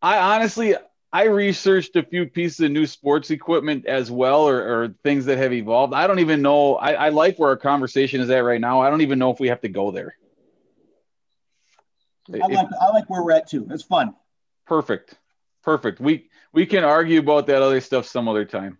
I 0.00 0.34
honestly, 0.34 0.74
I 1.12 1.24
researched 1.24 1.96
a 1.96 2.02
few 2.02 2.26
pieces 2.26 2.60
of 2.60 2.70
new 2.70 2.86
sports 2.86 3.30
equipment 3.30 3.86
as 3.86 4.10
well, 4.10 4.48
or, 4.48 4.56
or 4.84 4.88
things 5.02 5.26
that 5.26 5.38
have 5.38 5.52
evolved. 5.52 5.94
I 5.94 6.06
don't 6.06 6.20
even 6.20 6.42
know. 6.42 6.76
I, 6.76 6.92
I, 6.92 7.08
like 7.10 7.38
where 7.38 7.50
our 7.50 7.56
conversation 7.56 8.20
is 8.20 8.30
at 8.30 8.38
right 8.44 8.60
now. 8.60 8.80
I 8.80 8.90
don't 8.90 9.02
even 9.02 9.18
know 9.18 9.30
if 9.30 9.38
we 9.38 9.48
have 9.48 9.60
to 9.60 9.68
go 9.68 9.90
there. 9.90 10.16
I 12.32 12.46
like, 12.46 12.50
if, 12.50 12.72
I 12.80 12.88
like 12.90 13.10
where 13.10 13.22
we're 13.22 13.32
at 13.32 13.48
too. 13.48 13.66
It's 13.70 13.82
fun. 13.82 14.14
Perfect, 14.66 15.14
perfect. 15.62 16.00
We 16.00 16.30
we 16.52 16.66
can 16.66 16.84
argue 16.84 17.18
about 17.18 17.46
that 17.48 17.62
other 17.62 17.80
stuff 17.80 18.06
some 18.06 18.28
other 18.28 18.44
time. 18.44 18.78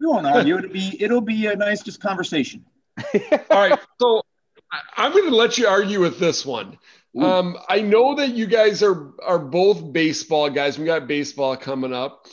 We 0.00 0.06
won't 0.06 0.26
argue. 0.26 0.58
It'll 0.58 0.70
be 0.70 0.96
it'll 1.02 1.20
be 1.20 1.46
a 1.46 1.56
nice 1.56 1.82
just 1.82 2.00
conversation. 2.00 2.64
All 3.50 3.68
right. 3.68 3.78
So 4.00 4.22
I- 4.70 4.80
I'm 4.96 5.12
going 5.12 5.28
to 5.28 5.36
let 5.36 5.58
you 5.58 5.66
argue 5.66 6.00
with 6.00 6.18
this 6.18 6.46
one. 6.46 6.78
Um, 7.22 7.56
I 7.68 7.80
know 7.80 8.14
that 8.16 8.30
you 8.30 8.46
guys 8.46 8.82
are 8.82 9.12
are 9.22 9.38
both 9.38 9.92
baseball 9.92 10.50
guys. 10.50 10.78
We 10.78 10.84
got 10.84 11.06
baseball 11.06 11.56
coming 11.56 11.92
up, 11.94 12.26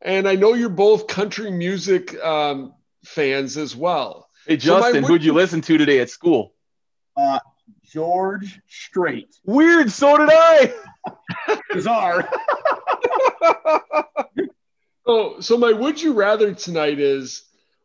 and 0.00 0.26
I 0.28 0.34
know 0.34 0.54
you're 0.54 0.68
both 0.70 1.06
country 1.06 1.50
music 1.50 2.18
um, 2.24 2.72
fans 3.04 3.56
as 3.56 3.76
well. 3.76 4.28
Hey 4.46 4.58
So 4.58 4.74
my 4.74 4.80
Justin, 4.80 5.02
would- 5.02 5.08
who'd 5.10 5.24
you 5.24 5.32
listen 5.34 5.60
to 5.62 5.78
today 5.78 6.00
at 6.00 6.10
school? 6.10 6.54
Uh, 7.16 7.38
George 7.84 8.60
Strait, 8.68 9.34
Weird, 9.44 9.90
so 9.90 10.16
did 10.16 10.28
I. 10.32 10.72
bizarre. 11.72 12.28
So, 15.06 15.40
so 15.40 15.56
my 15.58 15.72
would 15.72 16.00
you 16.00 16.12
rather 16.12 16.54
tonight 16.54 17.00
is: 17.00 17.42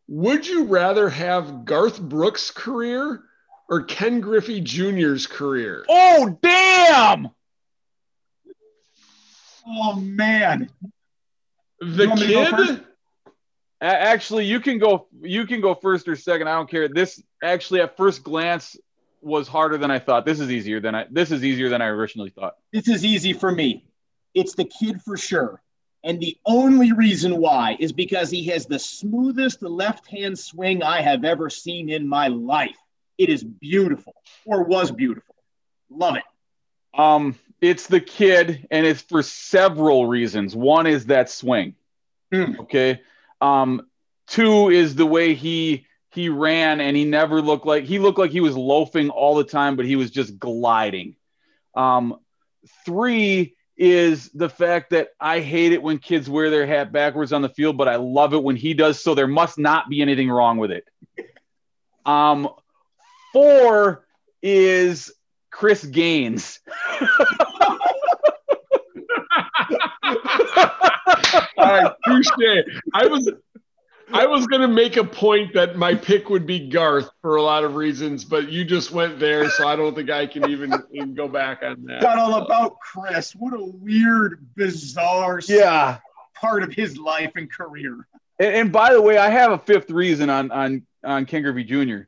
Would 0.08 0.46
you 0.46 0.66
rather 0.66 1.10
have 1.10 1.66
Garth 1.66 2.00
Brooks' 2.00 2.52
career 2.52 3.24
or 3.70 3.84
Ken 3.84 4.20
Griffey 4.20 4.62
Jr.'s 4.62 5.28
career? 5.28 5.86
Oh 5.90 6.38
damn! 6.42 7.30
Oh 9.68 9.96
man, 9.96 10.70
The 11.80 12.04
You 12.04 12.10
want 12.10 12.22
me 12.22 12.28
to 12.28 12.34
go 12.34 12.66
kid. 12.66 12.84
Actually, 13.82 14.46
you 14.46 14.60
can 14.60 14.78
go. 14.78 15.08
You 15.22 15.46
can 15.46 15.62
go 15.62 15.76
first 15.76 16.08
or 16.08 16.16
second. 16.16 16.48
I 16.48 16.56
don't 16.56 16.70
care. 16.70 16.88
This 16.88 17.22
actually, 17.44 17.82
at 17.82 17.98
first 17.98 18.24
glance, 18.24 18.78
was 19.22 19.48
harder 19.48 19.78
than 19.78 19.92
I 19.92 20.00
thought. 20.00 20.26
This 20.26 20.40
is 20.40 20.52
easier 20.52 20.80
than 20.80 20.96
I. 20.96 21.06
This 21.10 21.32
is 21.32 21.44
easier 21.44 21.70
than 21.70 21.82
I 21.82 21.88
originally 21.88 22.30
thought. 22.30 22.56
this 22.72 22.88
is 22.88 23.04
easy 23.04 23.34
for 23.34 23.52
me. 23.52 23.86
It's 24.34 24.56
the 24.56 24.66
kid 24.66 25.02
for 25.02 25.18
sure. 25.18 25.62
And 26.04 26.20
the 26.20 26.38
only 26.46 26.92
reason 26.92 27.38
why 27.38 27.78
is 27.80 27.92
because 27.92 28.30
he 28.30 28.46
has 28.46 28.68
the 28.68 28.78
smoothest 28.78 29.64
left 29.64 30.08
hand 30.08 30.38
swing 30.38 30.84
I 30.84 31.02
have 31.02 31.26
ever 31.26 31.50
seen 31.50 31.90
in 31.90 32.08
my 32.08 32.28
life. 32.28 32.78
It 33.18 33.30
is 33.30 33.44
beautiful, 33.44 34.14
or 34.46 34.64
was 34.64 34.92
beautiful. 34.92 35.36
Love 35.90 36.16
it. 36.16 36.24
Um, 37.00 37.36
it's 37.62 37.88
the 37.88 38.00
kid, 38.00 38.68
and 38.72 38.86
it's 38.86 39.02
for 39.02 39.24
several 39.24 40.06
reasons. 40.08 40.56
One 40.56 40.88
is 40.88 41.08
that 41.08 41.30
swing. 41.30 41.76
Hmm. 42.34 42.60
Okay. 42.62 43.02
Um, 43.42 43.88
two 44.28 44.70
is 44.70 44.96
the 44.96 45.06
way 45.06 45.34
he 45.34 45.86
he 46.12 46.30
ran, 46.30 46.80
and 46.80 46.96
he 46.96 47.06
never 47.06 47.42
looked 47.42 47.66
like 47.66 47.84
he 47.84 48.00
looked 48.00 48.20
like 48.20 48.32
he 48.32 48.40
was 48.40 48.56
loafing 48.56 49.10
all 49.10 49.36
the 49.36 49.44
time, 49.44 49.76
but 49.76 49.86
he 49.86 49.96
was 49.96 50.12
just 50.12 50.40
gliding. 50.40 51.16
Um, 51.76 52.20
three 52.86 53.56
is 53.78 54.30
the 54.30 54.50
fact 54.50 54.92
that 54.92 55.10
I 55.20 55.42
hate 55.42 55.74
it 55.74 55.84
when 55.84 55.98
kids 55.98 56.30
wear 56.30 56.50
their 56.50 56.66
hat 56.66 56.94
backwards 56.94 57.34
on 57.34 57.42
the 57.42 57.50
field, 57.50 57.78
but 57.78 57.90
I 57.90 57.98
love 57.98 58.34
it 58.34 58.42
when 58.42 58.56
he 58.56 58.74
does. 58.74 59.02
So 59.04 59.16
there 59.16 59.28
must 59.28 59.58
not 59.58 59.90
be 59.90 60.02
anything 60.02 60.30
wrong 60.30 60.58
with 60.58 60.72
it. 60.72 60.88
Um, 62.06 62.50
four 63.36 64.06
is 64.42 65.12
Chris 65.52 65.84
Gaines. 65.84 66.62
All 71.58 71.66
right, 71.66 71.92
touche. 72.08 72.28
I 72.94 73.08
was 73.08 73.30
I 74.14 74.26
was 74.26 74.48
gonna 74.48 74.70
make 74.70 74.96
a 74.96 75.04
point 75.04 75.54
that 75.54 75.76
my 75.76 75.96
pick 75.96 76.30
would 76.30 76.48
be 76.48 76.70
Garth 76.70 77.10
for 77.22 77.36
a 77.36 77.42
lot 77.42 77.66
of 77.66 77.76
reasons, 77.76 78.24
but 78.24 78.50
you 78.50 78.64
just 78.64 78.92
went 78.92 79.20
there, 79.20 79.50
so 79.50 79.68
I 79.68 79.76
don't 79.76 79.94
think 79.94 80.10
I 80.10 80.28
can 80.28 80.50
even, 80.50 80.74
even 80.94 81.14
go 81.14 81.28
back 81.28 81.62
on 81.62 81.84
that. 81.88 82.02
Got 82.02 82.18
all 82.18 82.36
about 82.36 82.80
Chris. 82.80 83.36
What 83.36 83.54
a 83.54 83.66
weird, 83.66 84.48
bizarre 84.56 85.42
yeah. 85.46 85.98
part 86.36 86.64
of 86.64 86.72
his 86.72 86.98
life 86.98 87.34
and 87.36 87.52
career. 87.52 88.08
And, 88.40 88.56
and 88.56 88.72
by 88.72 88.94
the 88.94 89.02
way, 89.02 89.18
I 89.18 89.30
have 89.30 89.52
a 89.52 89.58
fifth 89.58 89.92
reason 89.92 90.30
on 90.30 90.52
on 90.52 90.86
on 91.04 91.26
Ken 91.26 91.42
Griffey 91.42 91.66
Jr. 91.66 92.08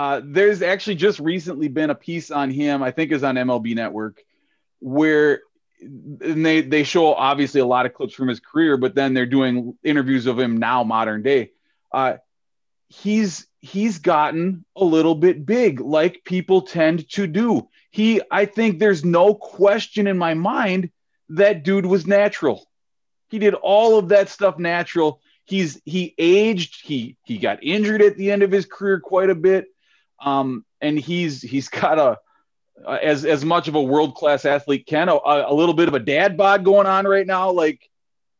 Uh, 0.00 0.22
there's 0.24 0.62
actually 0.62 0.94
just 0.94 1.20
recently 1.20 1.68
been 1.68 1.90
a 1.90 1.94
piece 1.94 2.30
on 2.30 2.50
him. 2.50 2.82
I 2.82 2.90
think 2.90 3.12
is 3.12 3.22
on 3.22 3.34
MLB 3.34 3.74
Network, 3.74 4.22
where 4.78 5.42
and 5.78 6.46
they 6.46 6.62
they 6.62 6.84
show 6.84 7.12
obviously 7.12 7.60
a 7.60 7.66
lot 7.66 7.84
of 7.84 7.92
clips 7.92 8.14
from 8.14 8.28
his 8.28 8.40
career, 8.40 8.78
but 8.78 8.94
then 8.94 9.12
they're 9.12 9.26
doing 9.26 9.76
interviews 9.84 10.24
of 10.24 10.38
him 10.38 10.56
now, 10.56 10.84
modern 10.84 11.22
day. 11.22 11.50
Uh, 11.92 12.14
he's 12.88 13.46
he's 13.60 13.98
gotten 13.98 14.64
a 14.74 14.82
little 14.82 15.14
bit 15.14 15.44
big, 15.44 15.80
like 15.80 16.24
people 16.24 16.62
tend 16.62 17.06
to 17.10 17.26
do. 17.26 17.68
He, 17.90 18.22
I 18.30 18.46
think, 18.46 18.78
there's 18.78 19.04
no 19.04 19.34
question 19.34 20.06
in 20.06 20.16
my 20.16 20.32
mind 20.32 20.88
that 21.28 21.62
dude 21.62 21.84
was 21.84 22.06
natural. 22.06 22.66
He 23.28 23.38
did 23.38 23.52
all 23.52 23.98
of 23.98 24.08
that 24.08 24.30
stuff 24.30 24.58
natural 24.58 25.20
he's 25.44 25.82
he 25.84 26.14
aged 26.16 26.86
he 26.86 27.16
he 27.24 27.36
got 27.36 27.62
injured 27.64 28.00
at 28.00 28.16
the 28.16 28.30
end 28.30 28.42
of 28.42 28.52
his 28.52 28.66
career 28.66 29.00
quite 29.00 29.28
a 29.28 29.34
bit 29.34 29.66
um 30.20 30.64
and 30.80 30.98
he's 30.98 31.42
he's 31.42 31.68
got 31.68 31.98
a 31.98 32.18
uh, 32.86 32.98
as 33.02 33.24
as 33.24 33.44
much 33.44 33.68
of 33.68 33.74
a 33.74 33.82
world 33.82 34.14
class 34.14 34.44
athlete 34.44 34.86
can 34.86 35.08
a, 35.08 35.14
a 35.24 35.52
little 35.54 35.74
bit 35.74 35.88
of 35.88 35.94
a 35.94 35.98
dad 35.98 36.36
bod 36.36 36.64
going 36.64 36.86
on 36.86 37.06
right 37.06 37.26
now 37.26 37.50
like 37.50 37.88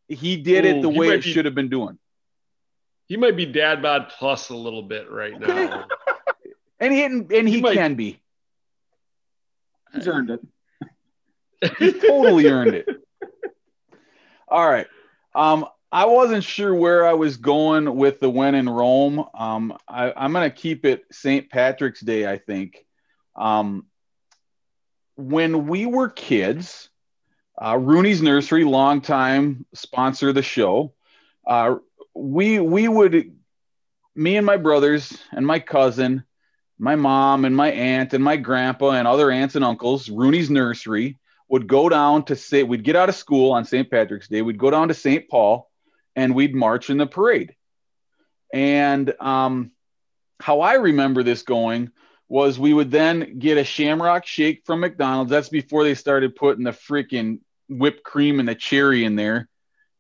he 0.09 0.37
did 0.37 0.65
it 0.65 0.83
the 0.83 0.89
way 0.89 1.09
it 1.11 1.23
be- 1.25 1.33
should 1.33 1.45
have 1.45 1.55
been 1.55 1.69
doing 1.69 1.99
He 3.07 3.17
might 3.17 3.37
be 3.37 3.47
dad 3.47 3.83
bod 3.83 4.09
plus 4.19 4.49
a 4.51 4.57
little 4.57 4.83
bit 4.83 5.11
right 5.11 5.35
Okay. 5.35 5.47
now. 5.47 5.87
and 6.81 6.93
he 6.93 7.05
and 7.05 7.31
he, 7.31 7.57
He 7.57 7.61
might- 7.61 7.75
can 7.75 7.95
be 7.95 8.21
He's 9.93 10.07
earned 10.07 10.31
it. 10.31 10.41
he 11.79 11.93
totally 11.93 12.47
earned 12.47 12.75
it 12.75 12.87
all 14.49 14.67
right 14.69 14.87
um 15.35 15.67
I 15.93 16.07
wasn't 16.07 16.45
sure 16.45 16.73
where 16.73 17.05
I 17.05 17.15
was 17.15 17.37
going 17.37 17.97
with 17.97 18.21
the 18.21 18.31
when 18.31 18.55
in 18.55 18.69
Rome. 18.69 19.25
Um, 19.35 19.77
I, 19.89 20.13
I'm 20.17 20.33
going 20.33 20.49
to 20.49 20.57
keep 20.57 20.85
it 20.85 21.05
St. 21.11 21.51
Patrick's 21.51 22.01
Day, 22.01 22.31
I 22.31 22.39
think. 22.39 22.85
Um, 23.35 23.87
when 25.17 25.67
we 25.67 25.87
were 25.87 26.09
kids, 26.09 26.89
uh, 27.61 27.77
Rooney's 27.77 28.23
Nursery, 28.23 28.65
longtime 28.65 29.67
sponsor 29.75 30.29
of 30.29 30.37
the 30.37 30.43
show, 30.43 30.95
uh, 31.45 31.77
we 32.15 32.61
we 32.61 32.87
would, 32.87 33.37
me 34.15 34.37
and 34.37 34.47
my 34.47 34.57
brothers 34.57 35.13
and 35.33 35.47
my 35.47 35.59
cousin, 35.59 36.25
my 36.79 36.95
mom 36.95 37.45
and 37.45 37.57
my 37.57 37.71
aunt 37.73 38.15
and 38.15 38.23
my 38.23 38.37
grandpa 38.37 38.91
and 38.91 39.09
other 39.09 39.31
aunts 39.31 39.57
and 39.57 39.65
uncles, 39.65 40.09
Rooney's 40.09 40.51
Nursery 40.51 41.19
would 41.49 41.67
go 41.67 41.89
down 41.89 42.25
to 42.27 42.37
say 42.37 42.63
we'd 42.63 42.85
get 42.85 42.97
out 42.97 43.09
of 43.09 43.17
school 43.17 43.53
on 43.53 43.65
St. 43.65 43.91
Patrick's 43.91 44.29
Day. 44.29 44.41
We'd 44.41 44.57
go 44.57 44.71
down 44.71 44.89
to 44.89 44.95
St. 44.95 45.29
Paul 45.29 45.70
and 46.17 46.35
we'd 46.35 46.55
march 46.55 46.91
in 46.91 46.99
the 46.99 47.07
parade. 47.07 47.55
And 48.53 49.15
um, 49.21 49.71
how 50.41 50.61
I 50.61 50.75
remember 50.75 51.23
this 51.23 51.43
going 51.43 51.91
was 52.29 52.59
we 52.59 52.73
would 52.73 52.91
then 52.91 53.39
get 53.39 53.59
a 53.59 53.65
shamrock 53.65 54.27
shake 54.27 54.63
from 54.65 54.81
McDonald's. 54.81 55.31
That's 55.31 55.49
before 55.49 55.85
they 55.85 55.95
started 55.95 56.37
putting 56.37 56.65
the 56.65 56.71
freaking 56.71 57.41
whipped 57.69 58.03
cream 58.05 58.41
and 58.41 58.49
the 58.49 58.55
cherry 58.55 59.05
in 59.05 59.17
there. 59.17 59.49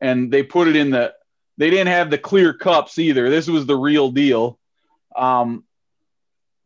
And 0.00 0.32
they 0.32 0.42
put 0.42 0.68
it 0.68 0.76
in 0.76 0.90
the, 0.90 1.12
they 1.58 1.70
didn't 1.70 1.88
have 1.88 2.10
the 2.10 2.18
clear 2.18 2.54
cups 2.54 2.98
either. 2.98 3.28
This 3.28 3.48
was 3.48 3.66
the 3.66 3.76
real 3.76 4.10
deal. 4.10 4.58
Um, 5.14 5.64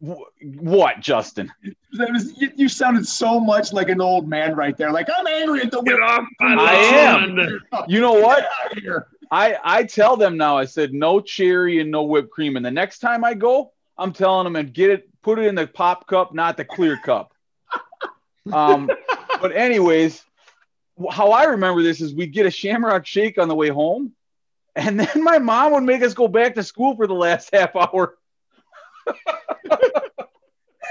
what, 0.00 1.00
Justin? 1.00 1.50
That 1.94 2.12
was, 2.12 2.38
you, 2.38 2.50
you 2.56 2.68
sounded 2.68 3.08
so 3.08 3.40
much 3.40 3.72
like 3.72 3.88
an 3.88 4.02
old 4.02 4.28
man 4.28 4.54
right 4.54 4.76
there. 4.76 4.92
Like, 4.92 5.08
I'm 5.16 5.26
angry 5.26 5.62
at 5.62 5.70
the 5.70 5.80
Get 5.80 5.94
whip. 5.94 6.02
off 6.02 6.24
my 6.40 6.56
I 6.58 6.74
am. 6.74 7.60
You 7.88 8.00
know 8.00 8.12
what? 8.12 8.46
Get 9.34 9.42
out 9.42 9.52
of 9.52 9.56
here. 9.56 9.60
I 9.64 9.80
I 9.80 9.84
tell 9.84 10.16
them 10.16 10.36
now. 10.36 10.58
I 10.58 10.64
said 10.64 10.92
no 10.92 11.20
cherry 11.20 11.80
and 11.80 11.90
no 11.90 12.02
whipped 12.02 12.30
cream. 12.30 12.56
And 12.56 12.64
the 12.64 12.70
next 12.70 13.00
time 13.00 13.24
I 13.24 13.34
go, 13.34 13.72
I'm 13.98 14.12
telling 14.12 14.44
them 14.44 14.56
and 14.56 14.72
get 14.72 14.90
it, 14.90 15.08
put 15.22 15.38
it 15.38 15.46
in 15.46 15.54
the 15.54 15.66
pop 15.66 16.06
cup, 16.06 16.34
not 16.34 16.56
the 16.56 16.64
clear 16.64 16.96
cup. 16.96 17.34
Um, 18.52 18.90
but 19.40 19.52
anyways, 19.56 20.24
how 21.10 21.32
I 21.32 21.44
remember 21.44 21.82
this 21.82 22.00
is 22.00 22.14
we'd 22.14 22.32
get 22.32 22.46
a 22.46 22.50
Shamrock 22.50 23.06
Shake 23.06 23.38
on 23.38 23.48
the 23.48 23.54
way 23.54 23.68
home, 23.68 24.12
and 24.76 25.00
then 25.00 25.22
my 25.22 25.38
mom 25.38 25.72
would 25.72 25.84
make 25.84 26.02
us 26.02 26.14
go 26.14 26.28
back 26.28 26.54
to 26.56 26.62
school 26.62 26.96
for 26.96 27.06
the 27.06 27.14
last 27.14 27.50
half 27.52 27.76
hour. 27.76 28.16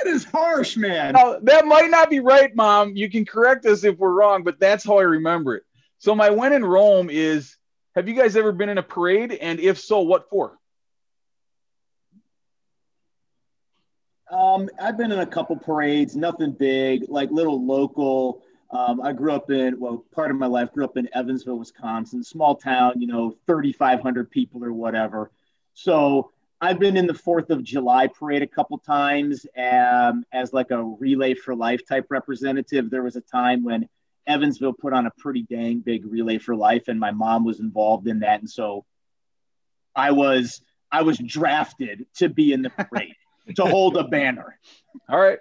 That 0.03 0.11
is 0.11 0.25
harsh, 0.25 0.75
man. 0.75 1.13
Now 1.13 1.39
that 1.43 1.65
might 1.65 1.89
not 1.91 2.09
be 2.09 2.19
right, 2.19 2.53
mom. 2.55 2.95
You 2.95 3.09
can 3.09 3.25
correct 3.25 3.65
us 3.65 3.83
if 3.83 3.97
we're 3.97 4.11
wrong, 4.11 4.43
but 4.43 4.59
that's 4.59 4.83
how 4.83 4.97
I 4.97 5.03
remember 5.03 5.55
it. 5.55 5.63
So 5.99 6.15
my 6.15 6.29
when 6.31 6.53
in 6.53 6.65
Rome 6.65 7.09
is: 7.09 7.57
Have 7.95 8.09
you 8.09 8.15
guys 8.15 8.35
ever 8.35 8.51
been 8.51 8.69
in 8.69 8.79
a 8.79 8.83
parade? 8.83 9.33
And 9.33 9.59
if 9.59 9.79
so, 9.79 10.01
what 10.01 10.29
for? 10.29 10.57
Um, 14.31 14.67
I've 14.81 14.97
been 14.97 15.11
in 15.11 15.19
a 15.19 15.27
couple 15.27 15.55
parades, 15.57 16.15
nothing 16.15 16.53
big, 16.53 17.05
like 17.07 17.29
little 17.29 17.63
local. 17.63 18.41
Um, 18.71 18.99
I 18.99 19.13
grew 19.13 19.31
up 19.31 19.51
in, 19.51 19.79
well, 19.79 20.03
part 20.11 20.31
of 20.31 20.37
my 20.37 20.47
life 20.47 20.73
grew 20.73 20.85
up 20.85 20.97
in 20.97 21.07
Evansville, 21.13 21.59
Wisconsin, 21.59 22.23
small 22.23 22.55
town, 22.55 22.99
you 22.99 23.05
know, 23.05 23.37
3,500 23.45 24.31
people 24.31 24.63
or 24.65 24.73
whatever. 24.73 25.29
So 25.75 26.31
I've 26.59 26.79
been 26.79 26.97
in 26.97 27.05
the 27.05 27.13
Fourth 27.13 27.51
of 27.51 27.63
July 27.63 28.07
parade 28.07 28.41
a 28.41 28.47
couple 28.47 28.79
times 28.79 29.45
um, 29.55 30.25
as 30.33 30.51
like 30.51 30.71
a 30.71 30.83
relay 30.83 31.35
for 31.35 31.53
life 31.53 31.85
type 31.85 32.07
representative. 32.09 32.89
There 32.89 33.03
was 33.03 33.15
a 33.15 33.21
time 33.21 33.63
when 33.63 33.87
Evansville 34.27 34.73
put 34.73 34.93
on 34.93 35.05
a 35.05 35.11
pretty 35.17 35.43
dang 35.43 35.79
big 35.79 36.05
relay 36.05 36.37
for 36.37 36.55
life, 36.55 36.87
and 36.87 36.99
my 36.99 37.11
mom 37.11 37.43
was 37.43 37.59
involved 37.59 38.07
in 38.07 38.19
that. 38.19 38.39
And 38.39 38.49
so 38.49 38.85
I 39.95 40.11
was 40.11 40.61
I 40.91 41.01
was 41.01 41.17
drafted 41.17 42.05
to 42.15 42.29
be 42.29 42.53
in 42.53 42.61
the 42.61 42.69
parade 42.89 43.15
to 43.55 43.65
hold 43.65 43.97
a 43.97 44.03
banner. 44.03 44.57
All 45.09 45.19
right. 45.19 45.39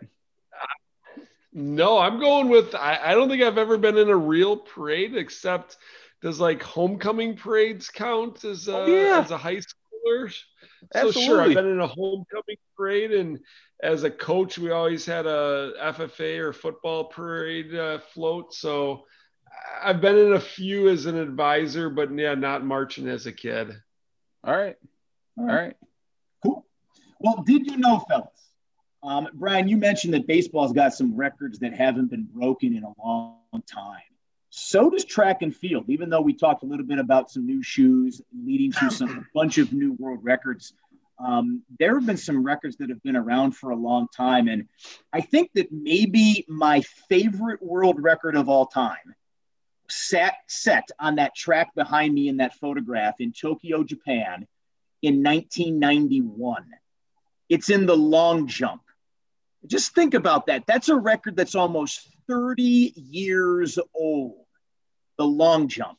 No, 1.53 1.99
I'm 1.99 2.19
going 2.19 2.49
with. 2.49 2.75
I, 2.75 2.99
I 3.03 3.15
don't 3.15 3.29
think 3.29 3.43
I've 3.43 3.59
ever 3.59 3.77
been 3.77 3.99
in 3.99 4.09
a 4.09 4.17
real 4.17 4.57
parade 4.57 5.15
except 5.17 5.77
does 6.23 6.41
like 6.41 6.63
homecoming 6.63 7.37
parades 7.37 7.89
count 7.89 8.45
as 8.45 8.69
a, 8.69 8.77
Oh, 8.79 8.87
yeah. 8.87 9.21
as 9.21 9.31
a 9.33 9.37
high 9.37 9.57
schooler? 9.57 10.35
So 10.93 11.09
Absolutely. 11.09 11.23
sure, 11.23 11.41
I've 11.43 11.55
been 11.55 11.67
in 11.67 11.81
a 11.81 11.87
homecoming 11.87 12.57
parade, 12.77 13.13
and 13.13 13.39
as 13.83 14.05
a 14.05 14.11
coach, 14.11 14.59
we 14.59 14.71
always 14.71 15.07
had 15.07 15.27
a 15.27 15.73
FFA 15.81 16.39
or 16.39 16.53
football 16.53 17.05
parade 17.05 17.75
uh, 17.75 17.99
float. 18.13 18.53
So 18.55 19.05
I've 19.83 20.01
been 20.01 20.19
in 20.19 20.33
a 20.35 20.41
few 20.41 20.89
as 20.89 21.07
an 21.07 21.17
advisor, 21.17 21.91
but 21.91 22.17
yeah, 22.17 22.35
not 22.35 22.65
marching 22.65 23.09
as 23.09 23.27
a 23.27 23.33
kid. 23.33 23.75
All 24.45 24.57
right. 24.57 24.77
All 25.39 25.47
right. 25.47 25.77
Cool. 26.43 26.67
Well, 27.21 27.43
did 27.47 27.67
you 27.67 27.79
know, 27.79 28.05
fellas? 28.09 28.51
Um, 29.03 29.29
Brian, 29.35 29.69
you 29.69 29.77
mentioned 29.77 30.15
that 30.15 30.27
baseball's 30.27 30.73
got 30.73 30.95
some 30.95 31.17
records 31.17 31.59
that 31.61 31.75
haven't 31.75 32.11
been 32.11 32.29
broken 32.33 32.77
in 32.77 32.85
a 32.85 32.93
long 33.05 33.39
time. 33.67 34.01
So 34.55 34.91
does 34.91 35.07
track 35.07 35.41
and 35.41 35.57
field, 35.57 35.87
even 35.89 36.11
though 36.11 36.21
we 36.21 36.35
talked 36.35 36.63
a 36.63 36.67
little 36.67 36.85
bit 36.85 36.99
about 36.99 37.31
some 37.31 37.47
new 37.47 37.63
shoes 37.63 38.21
leading 38.45 38.71
to 38.73 38.91
some 38.91 39.09
a 39.09 39.25
bunch 39.35 39.57
of 39.57 39.73
new 39.73 39.95
world 39.95 40.19
records. 40.23 40.75
Um, 41.19 41.63
there 41.79 41.95
have 41.95 42.05
been 42.05 42.19
some 42.19 42.45
records 42.45 42.77
that 42.77 42.91
have 42.91 43.03
been 43.03 43.17
around 43.17 43.53
for 43.53 43.71
a 43.71 43.77
long 43.77 44.09
time. 44.15 44.49
And 44.49 44.69
I 45.11 45.23
think 45.23 45.53
that 45.55 45.73
maybe 45.73 46.45
my 46.49 46.83
favorite 47.09 47.63
world 47.63 48.03
record 48.03 48.37
of 48.37 48.51
all 48.51 48.67
time 48.67 49.15
sat 49.89 50.35
set 50.49 50.91
on 51.01 51.15
that 51.15 51.35
track 51.35 51.75
behind 51.75 52.13
me 52.13 52.29
in 52.29 52.37
that 52.37 52.53
photograph 52.57 53.23
in 53.23 53.33
Tokyo, 53.33 53.83
Japan 53.83 54.47
in 55.01 55.23
1991. 55.23 56.67
It's 57.49 57.71
in 57.71 57.87
the 57.87 57.97
long 57.97 58.49
jump. 58.49 58.83
Just 59.67 59.95
think 59.95 60.13
about 60.13 60.49
that. 60.49 60.65
That's 60.67 60.91
a 60.91 60.97
record 60.97 61.37
that's 61.37 61.55
almost 61.55 62.07
30 62.29 62.93
years 62.97 63.79
old, 63.95 64.42
the 65.23 65.27
long 65.29 65.69
jump. 65.69 65.99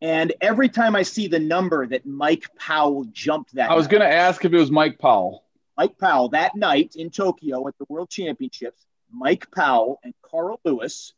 And 0.00 0.32
every 0.40 0.68
time 0.68 0.94
I 0.94 1.02
see 1.02 1.26
the 1.26 1.40
number 1.40 1.84
that 1.86 2.06
Mike 2.06 2.46
Powell 2.56 3.04
jumped 3.12 3.54
that 3.56 3.70
I 3.70 3.74
was 3.74 3.88
going 3.88 4.02
to 4.02 4.08
ask 4.08 4.44
if 4.44 4.52
it 4.52 4.56
was 4.56 4.70
Mike 4.70 4.98
Powell. 4.98 5.44
Mike 5.76 5.98
Powell 5.98 6.28
that 6.30 6.54
night 6.54 6.94
in 6.94 7.10
Tokyo 7.10 7.66
at 7.66 7.76
the 7.78 7.86
World 7.88 8.08
Championships, 8.08 8.86
Mike 9.12 9.50
Powell 9.50 9.98
and 10.04 10.14
Carl 10.22 10.60
Lewis, 10.64 11.12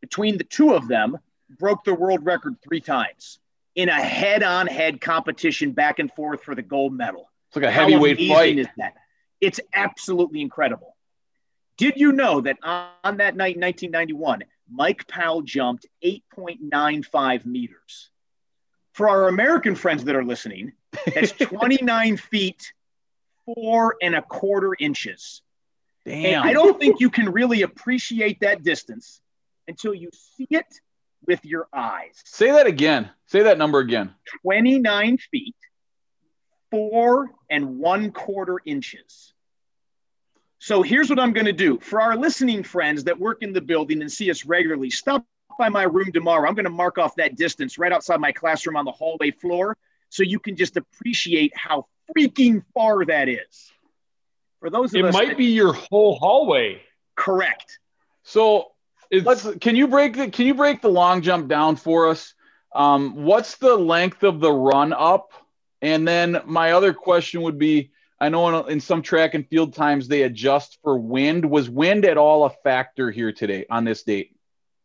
between 0.00 0.38
the 0.38 0.44
two 0.44 0.72
of 0.72 0.88
them, 0.88 1.18
broke 1.58 1.84
the 1.84 1.94
world 1.94 2.24
record 2.24 2.56
three 2.66 2.80
times 2.80 3.38
in 3.74 3.88
a 3.90 4.00
head 4.00 4.42
on 4.42 4.66
head 4.66 5.00
competition 5.00 5.72
back 5.72 5.98
and 5.98 6.10
forth 6.12 6.42
for 6.42 6.54
the 6.54 6.62
gold 6.62 6.94
medal. 6.94 7.30
It's 7.48 7.56
like 7.56 7.66
a 7.66 7.70
How 7.70 7.82
heavyweight 7.82 8.16
amazing 8.16 8.34
fight. 8.34 8.58
is 8.58 8.68
that? 8.78 8.94
It's 9.40 9.60
absolutely 9.74 10.40
incredible. 10.40 10.96
Did 11.76 11.94
you 11.96 12.12
know 12.12 12.40
that 12.40 12.56
on 12.64 13.18
that 13.18 13.36
night 13.36 13.54
in 13.54 13.60
1991, 13.60 14.42
Mike 14.70 15.06
Powell 15.06 15.42
jumped 15.42 15.86
8.95 16.04 17.46
meters? 17.46 18.10
For 18.92 19.08
our 19.08 19.28
American 19.28 19.74
friends 19.74 20.04
that 20.04 20.16
are 20.16 20.24
listening, 20.24 20.72
that's 21.14 21.32
29 21.38 22.16
feet, 22.16 22.72
four 23.44 23.96
and 24.02 24.14
a 24.14 24.22
quarter 24.22 24.74
inches. 24.78 25.42
And 26.04 26.22
Damn. 26.22 26.42
I 26.42 26.52
don't 26.52 26.78
think 26.80 27.00
you 27.00 27.10
can 27.10 27.30
really 27.30 27.62
appreciate 27.62 28.40
that 28.40 28.62
distance 28.62 29.20
until 29.68 29.94
you 29.94 30.10
see 30.36 30.48
it 30.50 30.66
with 31.26 31.44
your 31.44 31.68
eyes. 31.72 32.22
Say 32.24 32.50
that 32.50 32.66
again. 32.66 33.10
Say 33.26 33.42
that 33.42 33.58
number 33.58 33.78
again. 33.78 34.14
29 34.42 35.18
feet, 35.30 35.56
four 36.70 37.30
and 37.50 37.78
one 37.78 38.10
quarter 38.12 38.58
inches. 38.64 39.34
So 40.58 40.82
here's 40.82 41.08
what 41.08 41.18
I'm 41.18 41.32
going 41.32 41.46
to 41.46 41.52
do 41.52 41.78
for 41.78 42.00
our 42.00 42.16
listening 42.16 42.62
friends 42.62 43.04
that 43.04 43.18
work 43.18 43.42
in 43.42 43.52
the 43.52 43.60
building 43.60 44.00
and 44.00 44.10
see 44.10 44.30
us 44.30 44.44
regularly. 44.44 44.90
Stop 44.90 45.24
by 45.58 45.68
my 45.68 45.84
room 45.84 46.10
tomorrow. 46.12 46.48
I'm 46.48 46.54
going 46.54 46.64
to 46.64 46.70
mark 46.70 46.98
off 46.98 47.14
that 47.16 47.36
distance 47.36 47.78
right 47.78 47.92
outside 47.92 48.20
my 48.20 48.32
classroom 48.32 48.76
on 48.76 48.84
the 48.84 48.92
hallway 48.92 49.30
floor 49.30 49.76
so 50.08 50.22
you 50.22 50.38
can 50.38 50.56
just 50.56 50.76
appreciate 50.76 51.56
how 51.56 51.86
freaking 52.16 52.64
far 52.74 53.04
that 53.04 53.28
is. 53.28 53.70
For 54.60 54.70
those 54.70 54.92
of 54.94 55.00
It 55.00 55.04
us 55.06 55.14
might 55.14 55.28
that- 55.28 55.38
be 55.38 55.46
your 55.46 55.72
whole 55.72 56.16
hallway. 56.16 56.82
correct. 57.16 57.78
So 58.24 58.72
It's, 59.10 59.24
let's 59.26 59.46
can 59.60 59.74
you 59.76 59.86
break 59.88 60.16
the 60.16 60.28
can 60.30 60.46
you 60.46 60.54
break 60.54 60.82
the 60.82 60.90
long 60.90 61.22
jump 61.22 61.48
down 61.48 61.76
for 61.76 62.08
us? 62.08 62.34
Um, 62.74 63.24
what's 63.24 63.56
the 63.56 63.76
length 63.76 64.22
of 64.22 64.40
the 64.40 64.52
run 64.52 64.92
up? 64.92 65.32
And 65.80 66.06
then 66.06 66.42
my 66.44 66.72
other 66.72 66.92
question 66.92 67.42
would 67.42 67.58
be 67.58 67.90
I 68.20 68.28
know 68.28 68.64
in, 68.66 68.72
in 68.72 68.80
some 68.80 69.02
track 69.02 69.34
and 69.34 69.46
field 69.48 69.74
times 69.74 70.08
they 70.08 70.22
adjust 70.22 70.78
for 70.82 70.98
wind. 70.98 71.44
Was 71.44 71.70
wind 71.70 72.04
at 72.04 72.16
all 72.16 72.44
a 72.44 72.50
factor 72.50 73.10
here 73.10 73.32
today 73.32 73.66
on 73.70 73.84
this 73.84 74.02
date? 74.02 74.34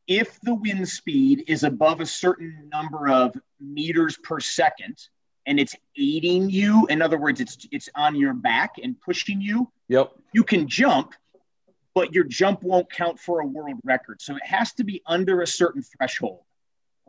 if 0.07 0.39
the 0.41 0.53
wind 0.53 0.87
speed 0.87 1.43
is 1.47 1.63
above 1.63 2.01
a 2.01 2.05
certain 2.05 2.69
number 2.71 3.09
of 3.09 3.35
meters 3.59 4.17
per 4.17 4.39
second 4.39 4.97
and 5.45 5.59
it's 5.59 5.75
aiding 5.97 6.49
you 6.49 6.85
in 6.87 7.01
other 7.01 7.17
words 7.17 7.39
it's 7.39 7.65
it's 7.71 7.89
on 7.95 8.15
your 8.15 8.33
back 8.33 8.75
and 8.81 8.99
pushing 9.01 9.41
you 9.41 9.69
Yep. 9.87 10.11
you 10.33 10.43
can 10.43 10.67
jump 10.67 11.13
but 11.93 12.13
your 12.13 12.23
jump 12.23 12.63
won't 12.63 12.91
count 12.91 13.19
for 13.19 13.41
a 13.41 13.45
world 13.45 13.77
record 13.83 14.21
so 14.21 14.35
it 14.35 14.45
has 14.45 14.73
to 14.73 14.83
be 14.83 15.01
under 15.05 15.41
a 15.41 15.47
certain 15.47 15.81
threshold 15.81 16.41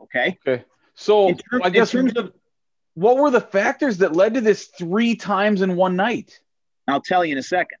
okay 0.01 0.37
Okay. 0.47 0.63
So 0.97 1.27
in, 1.29 1.39
I 1.61 1.69
guess 1.69 1.93
in 1.93 2.07
terms 2.07 2.17
of 2.17 2.31
what 2.95 3.17
were 3.17 3.29
the 3.29 3.41
factors 3.41 3.99
that 3.99 4.13
led 4.13 4.33
to 4.33 4.41
this 4.41 4.65
three 4.65 5.15
times 5.15 5.61
in 5.61 5.75
one 5.75 5.95
night? 5.95 6.39
i'll 6.87 7.01
tell 7.01 7.25
you 7.25 7.31
in 7.31 7.37
a 7.37 7.43
second 7.43 7.77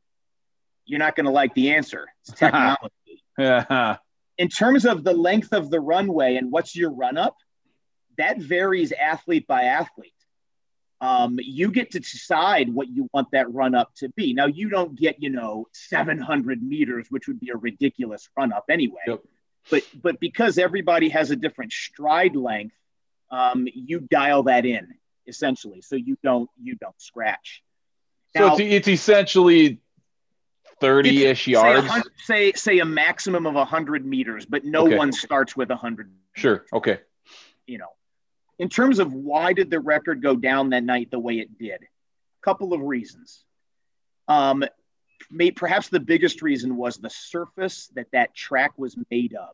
you're 0.85 0.99
not 0.99 1.15
going 1.15 1.25
to 1.25 1.31
like 1.31 1.53
the 1.53 1.71
answer 1.71 2.07
it's 2.21 2.37
technology 2.37 3.23
in 4.37 4.49
terms 4.49 4.85
of 4.85 5.03
the 5.03 5.13
length 5.13 5.53
of 5.53 5.69
the 5.69 5.79
runway 5.79 6.35
and 6.35 6.51
what's 6.51 6.75
your 6.75 6.91
run 6.91 7.17
up, 7.17 7.37
that 8.17 8.37
varies 8.39 8.91
athlete 8.91 9.47
by 9.47 9.63
athlete. 9.63 10.11
Um, 11.01 11.37
you 11.41 11.71
get 11.71 11.91
to 11.91 11.99
decide 11.99 12.73
what 12.73 12.87
you 12.87 13.09
want 13.13 13.29
that 13.31 13.53
run 13.53 13.75
up 13.75 13.93
to 13.97 14.09
be. 14.09 14.33
Now, 14.33 14.47
you 14.47 14.69
don't 14.69 14.95
get, 14.95 15.21
you 15.21 15.29
know, 15.29 15.67
700 15.73 16.63
meters, 16.63 17.07
which 17.09 17.27
would 17.27 17.39
be 17.39 17.49
a 17.49 17.57
ridiculous 17.57 18.29
run 18.37 18.53
up 18.53 18.65
anyway. 18.69 19.01
Yep. 19.07 19.21
But, 19.69 19.83
but 20.01 20.19
because 20.19 20.57
everybody 20.57 21.09
has 21.09 21.31
a 21.31 21.35
different 21.35 21.73
stride 21.73 22.35
length, 22.35 22.75
um, 23.29 23.67
you 23.73 23.99
dial 23.99 24.43
that 24.43 24.65
in 24.65 24.87
essentially, 25.27 25.81
so 25.81 25.95
you 25.95 26.17
don't 26.23 26.49
you 26.61 26.75
don't 26.75 26.99
scratch. 27.01 27.63
So 28.35 28.53
it's, 28.53 28.59
it's 28.59 28.87
essentially 28.87 29.79
30 30.81 31.25
ish 31.25 31.47
yards. 31.47 31.87
hun- 31.87 32.03
Say, 32.25 32.51
say 32.53 32.79
a 32.79 32.85
maximum 32.85 33.47
of 33.47 33.55
100 33.55 34.05
meters, 34.05 34.45
but 34.45 34.65
no 34.65 34.85
Okay. 34.87 34.97
one 34.97 35.11
starts 35.13 35.55
with 35.55 35.69
100 35.69 36.11
Sure. 36.33 36.65
Okay. 36.73 36.99
you 37.65 37.77
know, 37.77 37.87
in 38.59 38.67
terms 38.69 38.99
of 38.99 39.13
why 39.13 39.53
did 39.53 39.69
the 39.69 39.79
record 39.79 40.21
go 40.21 40.35
down 40.35 40.69
that 40.71 40.83
night 40.83 41.09
the 41.11 41.19
way 41.19 41.39
it 41.39 41.57
did? 41.57 41.81
A 41.81 41.87
couple 42.43 42.73
of 42.73 42.81
reasons. 42.81 43.43
Um, 44.27 44.65
may, 45.31 45.51
perhaps 45.51 45.87
the 45.89 45.99
biggest 46.01 46.41
reason 46.41 46.75
was 46.75 46.97
the 46.97 47.09
surface 47.09 47.87
that 47.95 48.07
that 48.11 48.35
track 48.35 48.73
was 48.77 48.97
made 49.09 49.33
of. 49.33 49.49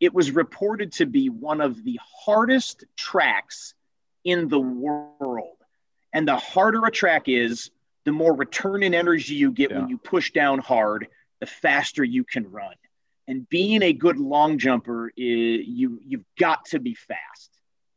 It 0.00 0.14
was 0.14 0.30
reported 0.30 0.92
to 0.92 1.06
be 1.06 1.28
one 1.28 1.60
of 1.60 1.84
the 1.84 1.98
hardest 2.24 2.84
tracks 2.96 3.74
in 4.26 4.48
the 4.48 4.60
world. 4.60 5.56
And 6.12 6.26
the 6.28 6.36
harder 6.36 6.84
a 6.84 6.90
track 6.90 7.28
is, 7.28 7.70
the 8.04 8.12
more 8.12 8.34
return 8.34 8.82
in 8.82 8.94
energy 8.94 9.34
you 9.34 9.50
get 9.50 9.70
Yeah. 9.70 9.80
when 9.80 9.88
you 9.88 9.98
push 9.98 10.32
down 10.32 10.58
hard, 10.58 11.08
the 11.40 11.46
faster 11.46 12.04
you 12.04 12.24
can 12.24 12.50
run 12.50 12.74
and 13.28 13.48
being 13.48 13.82
a 13.82 13.92
good 13.92 14.18
long 14.18 14.58
jumper 14.58 15.08
is 15.16 15.66
you 15.66 16.00
you've 16.04 16.24
got 16.38 16.64
to 16.66 16.78
be 16.78 16.94
fast 16.94 17.50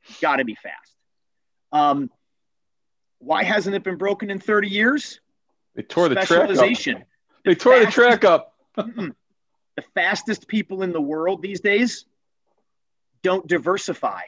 you've 0.08 0.20
got 0.22 0.38
to 0.38 0.46
be 0.46 0.56
fast 0.56 0.96
um, 1.72 2.10
why 3.20 3.44
hasn't 3.44 3.76
it 3.76 3.84
been 3.84 3.98
broken 3.98 4.30
in 4.32 4.40
30 4.40 4.68
years 4.70 5.20
They 5.76 5.84
tore 5.84 6.10
the 6.10 6.16
track 6.16 6.50
up. 6.50 7.08
They 7.46 7.56
tore 7.56 7.80
the 7.80 7.92
track 7.92 8.26
up. 8.26 8.54
The 9.76 9.86
fastest 9.96 10.50
people 10.50 10.84
in 10.84 10.92
the 10.92 11.00
world 11.00 11.42
these 11.42 11.62
days 11.62 12.04
don't 13.24 13.48
diversify 13.48 14.24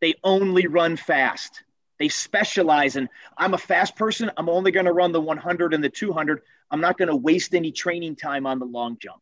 they 0.00 0.14
only 0.24 0.66
run 0.66 0.96
fast 0.96 1.62
they 1.98 2.08
specialize 2.08 2.96
in 2.96 3.08
i'm 3.36 3.54
a 3.54 3.58
fast 3.58 3.96
person 3.96 4.30
i'm 4.36 4.48
only 4.48 4.70
going 4.70 4.86
to 4.86 4.92
run 4.92 5.12
the 5.12 5.20
100 5.20 5.74
and 5.74 5.82
the 5.84 5.88
200 5.88 6.40
i'm 6.70 6.80
not 6.80 6.96
going 6.98 7.08
to 7.08 7.16
waste 7.16 7.54
any 7.54 7.70
training 7.72 8.16
time 8.16 8.46
on 8.46 8.58
the 8.58 8.66
long 8.66 8.96
jump 9.00 9.20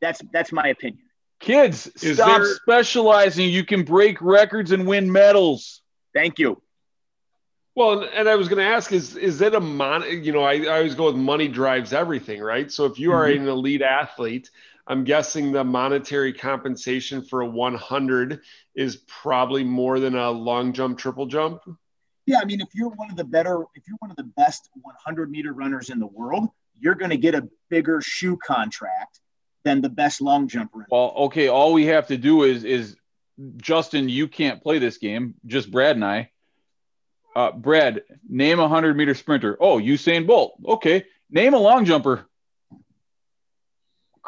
that's 0.00 0.20
that's 0.32 0.52
my 0.52 0.68
opinion 0.68 1.02
Kids, 1.40 1.86
Is 2.02 2.16
stop 2.16 2.42
there- 2.42 2.44
specializing. 2.44 3.48
You 3.48 3.64
can 3.64 3.84
break 3.84 4.20
records 4.20 4.72
and 4.72 4.86
win 4.86 5.10
medals. 5.12 5.82
thank 6.14 6.38
you 6.38 6.60
Well, 7.74 8.02
and 8.12 8.28
I 8.28 8.34
was 8.34 8.48
going 8.48 8.58
to 8.64 8.68
ask 8.70 8.92
is 8.92 9.16
is 9.16 9.40
it 9.40 9.54
a 9.54 9.60
mon? 9.60 10.02
You 10.24 10.32
know, 10.32 10.42
I, 10.42 10.54
I 10.64 10.76
always 10.78 10.94
go 10.94 11.06
with 11.06 11.16
money 11.16 11.48
drives 11.48 11.92
everything, 11.92 12.40
right? 12.40 12.70
So 12.70 12.86
if 12.86 12.98
you 12.98 13.12
are 13.12 13.24
Mm-hmm. 13.24 13.42
an 13.42 13.46
elite 13.48 13.82
athlete, 13.82 14.50
I'm 14.88 15.04
guessing 15.04 15.52
the 15.52 15.64
monetary 15.64 16.32
compensation 16.32 17.22
for 17.22 17.42
a 17.42 17.46
100 17.46 18.40
is 18.74 18.96
probably 19.06 19.62
more 19.62 20.00
than 20.00 20.16
a 20.16 20.30
long 20.30 20.72
jump, 20.72 20.98
triple 20.98 21.26
jump. 21.26 21.60
Yeah, 22.24 22.38
I 22.40 22.46
mean, 22.46 22.62
if 22.62 22.68
you're 22.74 22.88
one 22.88 23.10
of 23.10 23.16
the 23.16 23.24
better, 23.24 23.64
if 23.74 23.84
you're 23.86 23.98
one 24.00 24.10
of 24.10 24.16
the 24.16 24.24
best 24.24 24.70
100 24.80 25.30
meter 25.30 25.52
runners 25.52 25.90
in 25.90 25.98
the 25.98 26.06
world, 26.06 26.48
you're 26.80 26.94
going 26.94 27.10
to 27.10 27.18
get 27.18 27.34
a 27.34 27.46
bigger 27.68 28.00
shoe 28.00 28.38
contract 28.38 29.20
than 29.64 29.82
the 29.82 29.90
best 29.90 30.22
long 30.22 30.48
jumper. 30.48 30.86
Well, 30.90 31.12
okay, 31.16 31.48
all 31.48 31.74
we 31.74 31.86
have 31.86 32.06
to 32.08 32.16
do 32.16 32.44
is 32.44 32.64
is 32.64 32.96
Justin, 33.58 34.08
you 34.08 34.26
can't 34.26 34.62
play 34.62 34.78
this 34.78 34.96
game, 34.98 35.34
just 35.46 35.70
Brad 35.70 35.96
and 35.96 36.04
I. 36.04 36.30
Uh, 37.36 37.52
Brad, 37.52 38.02
name 38.28 38.58
a 38.58 38.62
100 38.62 38.96
meter 38.96 39.14
sprinter. 39.14 39.56
Oh, 39.60 39.78
Usain 39.78 40.26
Bolt. 40.26 40.54
Okay. 40.66 41.04
Name 41.30 41.54
a 41.54 41.58
long 41.58 41.84
jumper. 41.84 42.26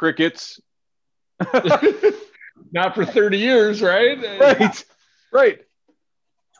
Crickets. 0.00 0.58
Not 2.72 2.94
for 2.94 3.04
30 3.04 3.36
years, 3.36 3.82
right? 3.82 4.18
Right. 4.40 4.84
Right. 5.30 5.58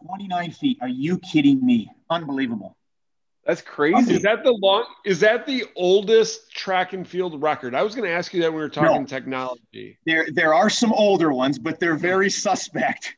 29 0.05 0.51
feet. 0.51 0.77
Are 0.83 0.89
you 0.89 1.19
kidding 1.21 1.65
me? 1.65 1.91
Unbelievable. 2.11 2.77
That's 3.47 3.63
crazy. 3.63 4.17
Is 4.17 4.23
that 4.25 4.45
the 4.45 4.53
long? 4.53 4.85
Is 5.07 5.21
that 5.21 5.47
the 5.47 5.65
oldest 5.75 6.53
track 6.53 6.93
and 6.93 7.09
field 7.09 7.41
record? 7.41 7.75
I 7.75 7.83
was 7.83 7.95
going 7.95 8.07
to 8.07 8.15
ask 8.15 8.35
you 8.35 8.43
that 8.43 8.49
when 8.49 8.57
we 8.57 8.61
were 8.61 8.69
talking 8.69 9.01
No. 9.01 9.07
technology. 9.07 9.99
There, 10.05 10.27
there 10.31 10.53
are 10.53 10.69
some 10.69 10.93
older 10.93 11.33
ones, 11.33 11.59
but 11.59 11.81
they're 11.81 11.97
very 11.97 12.29
suspect. 12.29 13.17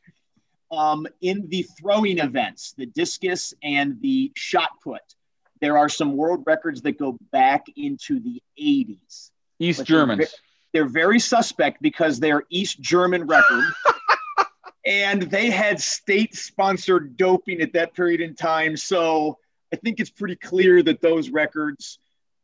Um, 0.71 1.05
in 1.19 1.49
the 1.49 1.63
throwing 1.77 2.19
events, 2.19 2.73
the 2.77 2.85
discus 2.85 3.53
and 3.61 3.99
the 3.99 4.31
shot 4.37 4.69
put, 4.81 5.01
there 5.59 5.77
are 5.77 5.89
some 5.89 6.15
world 6.15 6.43
records 6.45 6.81
that 6.83 6.97
go 6.97 7.17
back 7.33 7.65
into 7.75 8.21
the 8.21 8.41
80s. 8.57 9.31
East 9.63 9.85
Germans. 9.85 10.33
They're 10.73 10.87
very 10.87 11.19
suspect 11.19 11.81
because 11.81 12.19
they're 12.19 12.43
East 12.49 12.81
German 12.81 13.27
record. 13.27 13.63
and 14.85 15.23
they 15.23 15.49
had 15.49 15.79
state 15.79 16.35
sponsored 16.35 17.15
doping 17.15 17.61
at 17.61 17.73
that 17.73 17.93
period 17.93 18.21
in 18.21 18.35
time. 18.35 18.75
So 18.75 19.37
I 19.71 19.77
think 19.77 19.99
it's 19.99 20.09
pretty 20.09 20.35
clear 20.35 20.83
that 20.83 21.01
those 21.01 21.29
records 21.29 21.99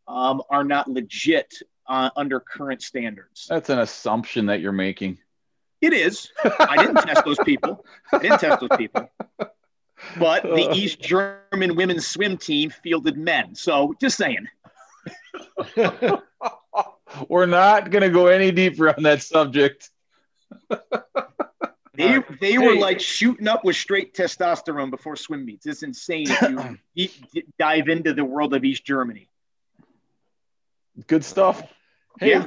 um, 0.07 0.41
are 0.49 0.63
not 0.63 0.87
legit 0.87 1.53
uh, 1.87 2.09
under 2.15 2.39
current 2.39 2.81
standards. 2.81 3.47
That's 3.49 3.69
an 3.69 3.79
assumption 3.79 4.45
that 4.47 4.61
you're 4.61 4.71
making. 4.71 5.17
It 5.81 5.93
is. 5.93 6.29
I 6.43 6.77
didn't 6.77 7.01
test 7.03 7.25
those 7.25 7.39
people. 7.39 7.85
I 8.11 8.19
didn't 8.19 8.39
test 8.39 8.59
those 8.59 8.77
people. 8.77 9.09
But 10.17 10.43
the 10.43 10.69
East 10.73 10.99
German 10.99 11.75
women's 11.75 12.05
swim 12.07 12.37
team 12.37 12.69
fielded 12.69 13.17
men. 13.17 13.55
So 13.55 13.93
just 13.99 14.17
saying. 14.17 14.47
We're 17.29 17.45
not 17.45 17.91
going 17.91 18.03
to 18.03 18.09
go 18.09 18.27
any 18.27 18.51
deeper 18.51 18.89
on 18.89 19.03
that 19.03 19.21
subject. 19.21 19.89
They, 21.95 22.19
they 22.39 22.57
were 22.57 22.75
like 22.75 23.01
shooting 23.01 23.47
up 23.47 23.65
with 23.65 23.75
straight 23.75 24.13
testosterone 24.13 24.89
before 24.89 25.17
swim 25.17 25.45
meets. 25.45 25.65
It's 25.65 25.83
insane 25.83 26.27
if 26.95 27.19
you 27.33 27.43
dive 27.59 27.89
into 27.89 28.13
the 28.13 28.23
world 28.23 28.53
of 28.53 28.63
East 28.63 28.85
Germany. 28.85 29.27
Good 31.07 31.25
stuff. 31.25 31.61
Hey, 32.19 32.31
Yeah. 32.31 32.45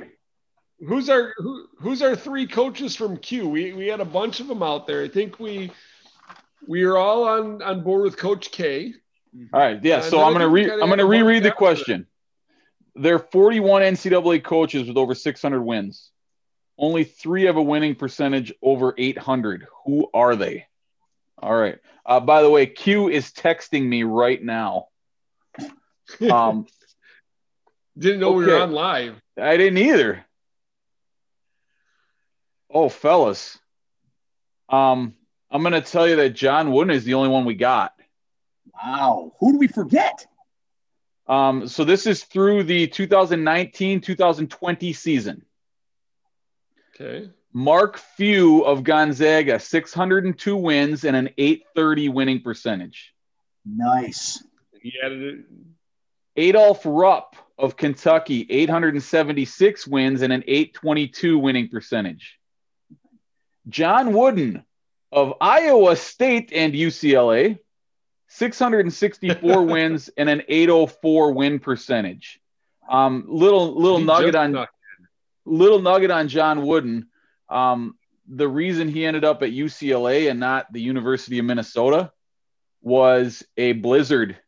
who's 0.86 1.10
our 1.10 1.34
who, 1.36 1.66
who's 1.78 2.00
our 2.02 2.16
three 2.16 2.46
coaches 2.46 2.96
from 2.96 3.18
Q? 3.18 3.48
We 3.48 3.72
we 3.74 3.88
had 3.88 4.00
a 4.00 4.06
bunch 4.06 4.40
of 4.40 4.46
them 4.48 4.62
out 4.62 4.86
there. 4.86 5.02
I 5.02 5.08
think 5.08 5.38
we 5.38 5.70
we 6.66 6.84
are 6.84 6.96
all 6.96 7.24
on 7.24 7.60
on 7.62 7.82
board 7.82 8.02
with 8.02 8.16
Coach 8.16 8.52
K. 8.52 8.94
Mm-hmm. 9.36 9.54
All 9.54 9.60
right. 9.60 9.84
Yeah. 9.84 9.96
And 9.96 10.04
So 10.04 10.22
I'm 10.22 10.32
going 10.32 10.40
to 10.40 10.48
re- 10.48 10.70
I'm 10.70 10.86
going 10.86 10.98
to 10.98 11.06
reread 11.06 11.42
the 11.42 11.50
question. 11.52 12.06
There 12.95 13.14
are 13.14 13.18
41 13.18 13.82
NCAA 13.82 14.45
coaches 14.45 14.86
with 14.86 14.97
over 14.97 15.14
600 15.14 15.62
wins. 15.62 16.11
Only 16.78 17.05
three 17.05 17.45
have 17.45 17.57
a 17.57 17.62
winning 17.62 17.95
percentage 17.95 18.53
over 18.62 18.95
800. 18.97 19.66
Who 19.84 20.09
are 20.12 20.36
they? 20.36 20.66
All 21.38 21.55
right. 21.55 21.78
Uh, 22.05 22.20
by 22.20 22.43
the 22.43 22.51
way, 22.51 22.66
Q 22.66 23.09
is 23.09 23.32
texting 23.32 23.84
me 23.84 24.03
right 24.03 24.43
now. 24.43 24.86
Um, 26.30 26.66
Didn't 27.97 28.20
know 28.20 28.32
we 28.32 28.45
were 28.45 28.59
on 28.59 28.72
live. 28.72 29.18
I 29.40 29.57
didn't 29.57 29.78
either. 29.78 30.26
Oh, 32.68 32.90
fellas. 32.90 33.59
Um, 34.68 35.14
I'm 35.51 35.62
going 35.62 35.72
to 35.72 35.80
tell 35.80 36.07
you 36.07 36.16
that 36.16 36.30
John 36.30 36.72
Wooden 36.72 36.95
is 36.95 37.05
the 37.05 37.14
only 37.14 37.30
one 37.30 37.47
we 37.47 37.55
got. 37.55 37.95
Wow. 38.74 39.32
Who 39.40 39.53
do 39.53 39.59
we 39.59 39.68
forget? 39.68 40.26
Um, 41.26 41.68
so 41.68 41.84
this 41.84 42.06
is 42.06 42.24
through 42.24 42.64
the 42.64 42.86
2019 42.88 44.00
2020 44.00 44.92
season. 44.92 45.44
Okay. 46.94 47.30
Mark 47.52 47.98
Few 47.98 48.64
of 48.64 48.82
Gonzaga, 48.82 49.58
602 49.58 50.56
wins 50.56 51.04
and 51.04 51.14
an 51.14 51.30
830 51.36 52.08
winning 52.08 52.40
percentage. 52.40 53.12
Nice. 53.64 54.42
He 54.80 54.94
added 55.04 55.22
it. 55.22 55.44
Adolph 56.36 56.82
Rupp 56.84 57.36
of 57.58 57.76
Kentucky, 57.76 58.46
876 58.48 59.86
wins 59.86 60.22
and 60.22 60.32
an 60.32 60.42
822 60.46 61.38
winning 61.38 61.68
percentage. 61.68 62.38
John 63.68 64.12
Wooden 64.12 64.64
of 65.12 65.34
Iowa 65.40 65.94
State 65.96 66.52
and 66.52 66.72
UCLA, 66.72 67.58
664 68.35 69.62
wins 69.66 70.09
and 70.16 70.28
an 70.28 70.43
804 70.49 71.33
win 71.33 71.59
percentage. 71.59 72.41
Um, 72.89 73.24
little 73.28 73.78
little 73.80 73.99
He 73.99 74.05
nugget 74.05 74.35
on 74.35 74.66
little 75.45 75.80
nugget 75.80 76.11
on 76.11 76.28
John 76.28 76.66
Wooden. 76.66 77.09
Um, 77.49 77.97
the 78.26 78.49
reason 78.49 78.89
he 78.89 79.05
ended 79.05 79.24
up 79.24 79.43
at 79.43 79.51
UCLA 79.51 80.30
and 80.30 80.41
not 80.41 80.72
the 80.72 80.80
University 80.80 81.39
of 81.39 81.45
Minnesota 81.45 82.12
was 82.80 83.45
a 83.57 83.72
blizzard. 83.72 84.39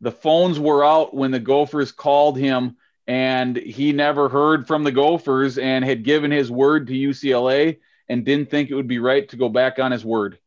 The 0.00 0.12
phones 0.12 0.60
were 0.60 0.84
out 0.84 1.14
when 1.14 1.30
the 1.30 1.40
Gophers 1.40 1.92
called 1.92 2.36
him, 2.36 2.76
and 3.06 3.56
he 3.56 3.92
never 3.92 4.28
heard 4.28 4.66
from 4.66 4.84
the 4.84 4.92
Gophers 4.92 5.56
and 5.56 5.84
had 5.84 6.04
given 6.04 6.30
his 6.30 6.50
word 6.50 6.88
to 6.88 6.92
UCLA 6.92 7.78
and 8.08 8.24
didn't 8.24 8.50
think 8.50 8.70
it 8.70 8.74
would 8.74 8.88
be 8.88 8.98
right 8.98 9.26
to 9.30 9.36
go 9.36 9.48
back 9.48 9.78
on 9.78 9.92
his 9.92 10.04
word. 10.04 10.38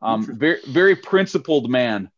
Um, 0.00 0.38
very, 0.38 0.60
very 0.66 0.96
principled 0.96 1.70
man. 1.70 2.10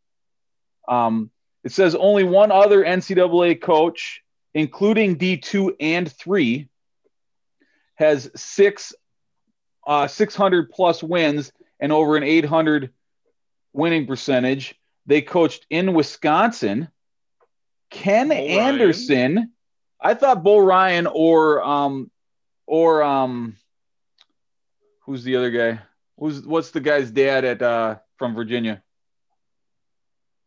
Um, 0.87 1.31
it 1.63 1.71
says 1.71 1.95
only 1.95 2.23
one 2.23 2.51
other 2.51 2.83
NCAA 2.83 3.61
coach, 3.61 4.21
including 4.53 5.17
D2 5.17 5.75
and 5.79 6.11
3, 6.11 6.67
has 7.95 8.29
six 8.35 8.93
uh, 9.87 10.07
600 10.07 10.69
plus 10.69 11.01
wins 11.01 11.51
and 11.79 11.91
over 11.91 12.15
an 12.17 12.23
800 12.23 12.91
winning 13.73 14.05
percentage. 14.05 14.75
They 15.05 15.21
coached 15.21 15.65
in 15.69 15.93
Wisconsin. 15.93 16.89
Ken 17.89 18.29
Bo 18.29 18.35
Ryan. 18.35 18.59
Anderson. 18.59 19.51
I 19.99 20.13
thought 20.13 20.43
Bo 20.43 20.59
Ryan 20.59 21.07
or 21.07 21.63
um 21.63 22.09
or 22.65 23.03
um 23.03 23.57
who's 25.01 25.23
the 25.23 25.35
other 25.35 25.51
guy? 25.51 25.81
Who's 26.21 26.45
what's 26.45 26.69
the 26.69 26.79
guy's 26.79 27.09
dad 27.09 27.43
at 27.43 27.61
uh 27.63 27.95
from 28.17 28.35
Virginia? 28.35 28.83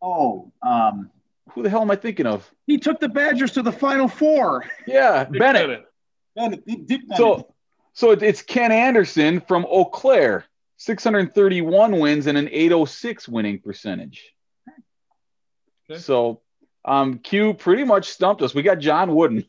Oh, 0.00 0.52
um, 0.62 1.10
Who 1.50 1.62
the 1.64 1.70
hell 1.70 1.82
am 1.82 1.90
I 1.90 1.96
thinking 1.96 2.26
of? 2.26 2.48
he 2.66 2.78
took 2.78 3.00
the 3.00 3.08
Badgers 3.08 3.52
to 3.52 3.62
the 3.62 3.72
Final 3.72 4.06
Four. 4.06 4.64
Yeah, 4.86 5.24
Dick 5.24 5.40
Bennett. 5.40 5.84
Bennett, 6.36 6.62
he 6.64 6.76
did 6.76 7.08
Bennett. 7.08 7.16
So, 7.16 7.54
so 7.92 8.10
it's 8.12 8.42
Ken 8.42 8.70
Anderson 8.70 9.40
from 9.40 9.66
Eau 9.68 9.86
Claire, 9.86 10.44
631 10.76 11.98
wins 11.98 12.28
and 12.28 12.38
an 12.38 12.48
806 12.52 13.28
winning 13.28 13.60
percentage. 13.60 14.32
Okay. 15.90 15.98
So, 15.98 16.42
um, 16.84 17.18
Q 17.18 17.54
pretty 17.54 17.84
much 17.84 18.10
stumped 18.10 18.42
us. 18.42 18.54
We 18.54 18.62
got 18.62 18.78
John 18.78 19.12
Wooden. 19.14 19.44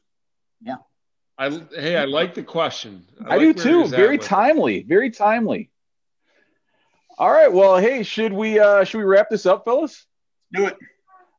Yeah. 0.62 0.78
I 1.38 1.50
hey, 1.76 1.98
I 1.98 2.06
like 2.06 2.34
the 2.34 2.44
question. 2.44 3.06
I, 3.24 3.38
like 3.38 3.40
do 3.42 3.54
too. 3.54 3.88
Very 3.90 4.18
with 4.18 4.26
it. 4.26 4.30
timely. 4.30 4.84
Very 4.84 5.12
timely. 5.12 5.70
All 7.18 7.32
right. 7.32 7.52
Well, 7.52 7.78
hey, 7.78 8.04
should 8.04 8.34
we 8.34 8.60
uh 8.60 8.84
should 8.84 8.98
we 8.98 9.06
wrap 9.06 9.30
this 9.30 9.46
up, 9.46 9.66
fellas? 9.66 10.06
do 10.54 10.66
it. 10.68 10.78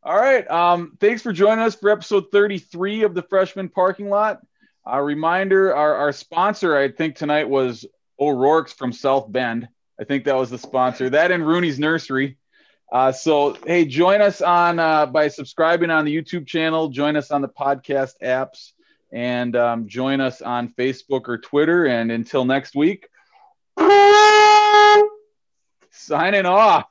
All 0.03 0.17
right. 0.17 0.49
Um, 0.51 0.97
thanks 1.01 1.23
for 1.23 1.33
joining 1.33 1.65
us 1.65 1.75
for 1.75 1.91
episode 1.91 2.27
33 2.31 3.03
of 3.03 3.15
the 3.15 3.23
Freshman 3.23 3.69
Parking 3.69 4.09
Lot. 4.09 4.41
A 4.87 5.03
reminder 5.03 5.75
our, 5.75 5.95
our 5.95 6.13
sponsor, 6.13 6.77
I 6.77 6.91
think, 6.93 7.17
tonight 7.17 7.49
was 7.49 7.85
O'Rourke's 8.21 8.73
from 8.73 8.93
South 8.93 9.31
Bend. 9.31 9.69
I 10.01 10.05
think 10.05 10.25
that 10.25 10.37
was 10.37 10.51
the 10.51 10.59
sponsor. 10.59 11.11
That 11.11 11.33
and 11.33 11.47
Rooney's 11.47 11.79
Nursery. 11.79 12.37
Uh, 12.93 13.11
so, 13.11 13.57
hey, 13.67 13.85
join 13.85 14.21
us 14.21 14.41
on 14.41 14.79
uh, 14.79 15.07
by 15.07 15.27
subscribing 15.27 15.91
on 15.91 16.05
the 16.05 16.17
YouTube 16.17 16.47
channel, 16.47 16.89
join 16.89 17.17
us 17.17 17.33
on 17.33 17.43
the 17.43 17.49
podcast 17.49 18.13
apps, 18.23 18.73
and 19.13 19.57
um, 19.57 19.89
join 19.89 20.21
us 20.21 20.41
on 20.41 20.69
Facebook 20.69 21.23
or 21.27 21.39
Twitter. 21.39 21.87
And 21.87 22.13
until 22.13 22.45
next 22.45 22.77
week, 22.77 23.09
signing 26.07 26.47
off. 26.47 26.87